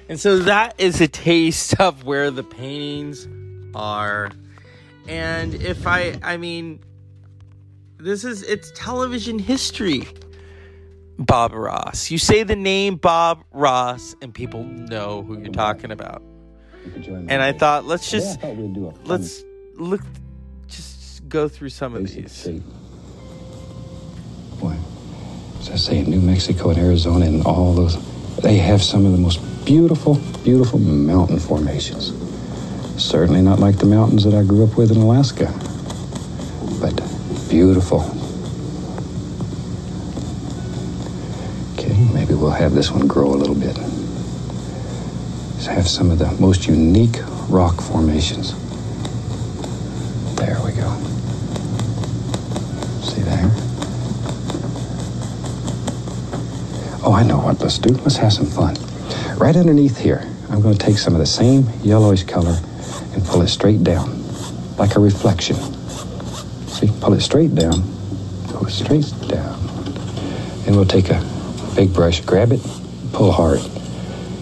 And 0.09 0.19
so 0.19 0.39
that 0.39 0.73
is 0.79 0.99
a 0.99 1.07
taste 1.07 1.79
of 1.79 2.05
where 2.05 2.31
the 2.31 2.43
paintings 2.43 3.27
are. 3.75 4.31
And 5.07 5.55
if 5.55 5.87
I 5.87 6.19
I 6.21 6.37
mean 6.37 6.79
this 7.97 8.23
is 8.23 8.43
it's 8.43 8.71
television 8.75 9.39
history. 9.39 10.07
Bob 11.19 11.53
Ross. 11.53 12.09
You 12.09 12.17
say 12.17 12.43
the 12.43 12.55
name 12.55 12.95
Bob 12.95 13.43
Ross 13.51 14.15
and 14.21 14.33
people 14.33 14.63
know 14.63 15.21
who 15.21 15.37
you're 15.39 15.53
talking 15.53 15.91
about. 15.91 16.23
And 16.95 17.31
I 17.43 17.53
thought 17.53 17.85
let's 17.85 18.09
just 18.09 18.39
let's 19.05 19.43
look 19.75 20.01
just 20.67 21.27
go 21.29 21.47
through 21.47 21.69
some 21.69 21.95
of 21.95 22.07
these. 22.11 22.47
Boy, 24.59 24.75
as 25.59 25.69
I 25.69 25.75
say, 25.75 26.03
New 26.03 26.21
Mexico 26.21 26.69
and 26.69 26.79
Arizona 26.79 27.25
and 27.25 27.45
all 27.45 27.73
those 27.73 27.97
They 28.37 28.57
have 28.57 28.81
some 28.81 29.05
of 29.05 29.11
the 29.11 29.17
most 29.17 29.39
beautiful, 29.65 30.15
beautiful 30.43 30.79
mountain 30.79 31.39
formations. 31.39 32.11
Certainly 33.01 33.41
not 33.41 33.59
like 33.59 33.77
the 33.77 33.87
mountains 33.87 34.23
that 34.23 34.33
I 34.33 34.43
grew 34.43 34.63
up 34.63 34.77
with 34.77 34.91
in 34.91 34.97
Alaska, 34.97 35.51
but 36.79 36.95
beautiful. 37.49 38.01
Okay, 41.73 41.97
maybe 42.13 42.35
we'll 42.35 42.51
have 42.51 42.73
this 42.73 42.91
one 42.91 43.07
grow 43.07 43.33
a 43.33 43.35
little 43.35 43.55
bit. 43.55 43.75
Just 45.55 45.67
have 45.67 45.87
some 45.89 46.09
of 46.11 46.19
the 46.19 46.31
most 46.39 46.67
unique 46.67 47.17
rock 47.49 47.81
formations. 47.81 48.53
There 50.35 50.61
we 50.63 50.71
go. 50.71 50.95
See 53.01 53.21
there? 53.23 53.51
Oh, 57.03 57.13
I 57.13 57.23
know 57.23 57.39
what 57.39 57.59
let's 57.59 57.79
do. 57.79 57.93
Let's 57.95 58.17
have 58.17 58.31
some 58.31 58.45
fun. 58.45 58.77
Right 59.37 59.55
underneath 59.55 59.97
here, 59.97 60.31
I'm 60.49 60.61
going 60.61 60.77
to 60.77 60.85
take 60.85 60.97
some 60.97 61.13
of 61.13 61.19
the 61.19 61.25
same 61.25 61.67
yellowish 61.83 62.23
color 62.23 62.57
and 63.13 63.23
pull 63.25 63.41
it 63.41 63.47
straight 63.47 63.83
down, 63.83 64.21
like 64.77 64.95
a 64.95 64.99
reflection. 64.99 65.55
See, 66.67 66.89
pull 66.99 67.13
it 67.13 67.21
straight 67.21 67.53
down, 67.55 67.83
pull 68.47 68.67
it 68.67 68.71
straight 68.71 69.11
down. 69.27 69.59
And 70.65 70.75
we'll 70.75 70.85
take 70.85 71.09
a 71.09 71.23
big 71.75 71.93
brush, 71.93 72.21
grab 72.21 72.51
it, 72.51 72.61
pull 73.13 73.31
hard. 73.31 73.59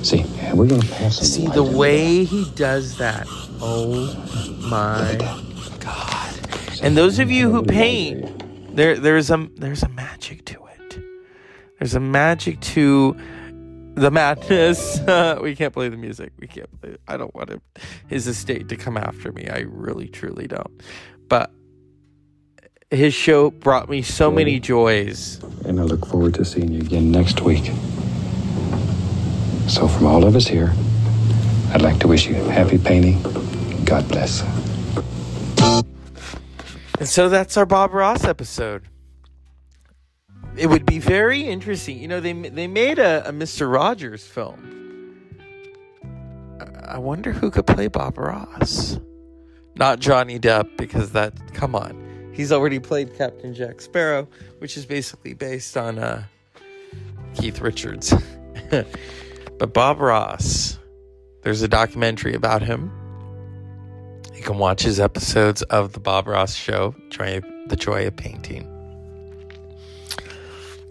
See, 0.04 0.26
and 0.40 0.58
we're 0.58 0.68
going 0.68 0.82
to 0.82 0.88
pass 0.88 1.18
some 1.18 1.26
See 1.26 1.48
the 1.48 1.64
way 1.64 2.24
he 2.24 2.50
does 2.56 2.98
that. 2.98 3.28
Oh 3.62 4.14
my 4.70 5.16
god! 5.80 6.40
And 6.82 6.96
those 6.96 7.20
of 7.20 7.30
you 7.30 7.52
who 7.52 7.64
paint, 7.64 8.76
there 8.76 8.98
there's 8.98 9.30
a 9.30 9.50
there's 9.56 9.84
a 9.84 9.90
magic 9.90 10.46
to 10.46 10.66
it. 10.68 11.00
There's 11.78 11.96
a 11.96 12.00
magic 12.00 12.62
to 12.62 13.18
the 14.00 14.12
madness. 14.12 15.00
we 15.42 15.56
can't 15.56 15.74
play 15.74 15.90
the 15.90 15.98
music. 15.98 16.32
We 16.40 16.48
can't 16.48 16.82
play. 16.82 16.96
I 17.08 17.18
don't 17.18 17.34
want 17.36 17.50
him, 17.50 17.62
his 18.08 18.28
estate 18.28 18.70
to 18.70 18.76
come 18.76 18.98
after 18.98 19.32
me. 19.32 19.48
I 19.48 19.60
really 19.68 20.08
truly 20.08 20.48
don't. 20.48 20.82
But 21.28 21.52
his 22.92 23.14
show 23.14 23.52
brought 23.52 23.90
me 23.90 24.02
so 24.02 24.32
many 24.32 24.60
joys. 24.60 25.44
And 25.66 25.80
I 25.80 25.84
look 25.84 26.06
forward 26.06 26.34
to 26.36 26.46
seeing 26.46 26.72
you 26.72 26.82
again 26.82 27.12
next 27.12 27.42
week. 27.42 27.66
So, 29.68 29.88
from 29.88 30.08
all 30.08 30.26
of 30.26 30.36
us 30.36 30.48
here, 30.48 30.74
I'd 31.72 31.84
like 31.84 32.00
to 32.00 32.08
wish 32.08 32.26
you 32.26 32.34
happy 32.34 32.80
painting. 32.80 33.22
God 33.86 34.08
bless. 34.08 34.42
And 37.00 37.08
so 37.08 37.30
that's 37.30 37.56
our 37.56 37.66
Bob 37.66 37.94
Ross 37.94 38.24
episode. 38.26 38.84
It 40.60 40.68
would 40.68 40.86
be 40.86 41.00
very 41.00 41.44
interesting. 41.44 41.98
You 42.00 42.08
know, 42.10 42.20
they 42.20 42.34
they 42.34 42.68
made 42.68 43.00
a, 43.00 43.28
a 43.30 43.32
Mr. 43.32 43.72
Rogers 43.72 44.26
film. 44.26 44.76
I- 46.60 46.96
I 46.96 46.98
wonder 46.98 47.32
who 47.32 47.50
could 47.52 47.66
play 47.68 47.88
Bob 47.88 48.18
Ross. 48.18 49.00
Not 49.76 50.00
Johnny 50.00 50.40
Depp, 50.40 50.76
because 50.78 51.12
that 51.14 51.54
come 51.54 51.76
on. 51.76 52.32
He's 52.34 52.52
already 52.52 52.80
played 52.80 53.16
Captain 53.18 53.54
Jack 53.54 53.80
Sparrow, 53.82 54.28
which 54.60 54.76
is 54.76 54.86
basically 54.86 55.34
based 55.34 55.78
on 55.78 56.00
uh, 56.00 56.24
Keith 57.36 57.62
Richards. 57.62 58.14
but 58.70 59.74
Bob 59.74 60.00
Ross, 60.00 60.78
there's 61.44 61.62
a 61.62 61.68
documentary 61.68 62.34
about 62.34 62.62
him. 62.62 62.92
You 64.36 64.42
can 64.42 64.58
watch 64.58 64.82
his 64.84 65.00
episodes 65.00 65.62
of 65.64 65.94
the 65.94 66.00
Bob 66.00 66.28
Ross 66.28 66.56
Show, 66.56 66.96
Joy, 67.10 67.42
The 67.68 67.76
Joy 67.76 68.08
of 68.08 68.16
Painting. 68.16 68.68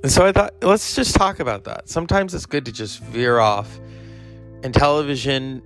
And 0.02 0.12
so 0.12 0.24
I 0.24 0.32
thought, 0.32 0.54
let's 0.62 0.94
just 0.94 1.14
talk 1.16 1.40
about 1.40 1.64
that. 1.64 1.88
Sometimes 1.88 2.34
it's 2.34 2.46
good 2.46 2.64
to 2.66 2.72
just 2.72 3.00
veer 3.00 3.38
off. 3.38 3.80
And 4.62 4.72
television, 4.72 5.62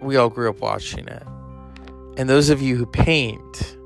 we 0.00 0.16
all 0.16 0.30
grew 0.30 0.48
up 0.48 0.60
watching 0.60 1.06
it. 1.06 1.22
And 2.16 2.28
those 2.28 2.48
of 2.48 2.62
you 2.62 2.76
who 2.76 2.86
paint, 2.86 3.76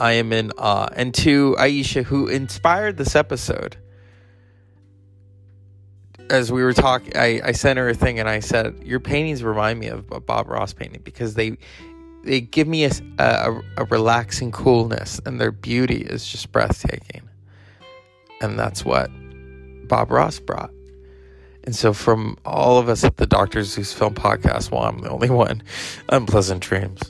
I 0.00 0.12
am 0.12 0.32
in 0.32 0.52
awe. 0.56 0.88
And 0.94 1.12
to 1.14 1.56
Aisha, 1.58 2.04
who 2.04 2.28
inspired 2.28 2.96
this 2.96 3.14
episode, 3.14 3.76
as 6.30 6.50
we 6.50 6.62
were 6.62 6.72
talking, 6.72 7.16
I, 7.16 7.40
I 7.44 7.52
sent 7.52 7.78
her 7.78 7.88
a 7.88 7.94
thing 7.94 8.18
and 8.18 8.28
I 8.28 8.40
said, 8.40 8.82
Your 8.82 9.00
paintings 9.00 9.42
remind 9.42 9.78
me 9.78 9.88
of 9.88 10.10
a 10.10 10.20
Bob 10.20 10.48
Ross 10.48 10.72
painting 10.72 11.02
because 11.04 11.34
they 11.34 11.58
they 12.24 12.40
give 12.40 12.66
me 12.66 12.84
a, 12.84 12.90
a, 13.18 13.60
a 13.76 13.84
relaxing 13.84 14.50
coolness 14.50 15.20
and 15.26 15.38
their 15.38 15.52
beauty 15.52 16.00
is 16.00 16.26
just 16.26 16.50
breathtaking. 16.52 17.28
And 18.44 18.58
that's 18.58 18.84
what 18.84 19.10
Bob 19.88 20.10
Ross 20.10 20.38
brought. 20.38 20.70
And 21.64 21.74
so, 21.74 21.94
from 21.94 22.36
all 22.44 22.78
of 22.78 22.90
us 22.90 23.02
at 23.04 23.16
the 23.16 23.26
Doctor 23.26 23.64
Zeus 23.64 23.90
Film 23.90 24.14
Podcast, 24.14 24.70
well, 24.70 24.82
I'm 24.82 24.98
the 25.00 25.08
only 25.08 25.30
one, 25.44 25.62
unpleasant 26.10 26.60
dreams. 26.62 27.00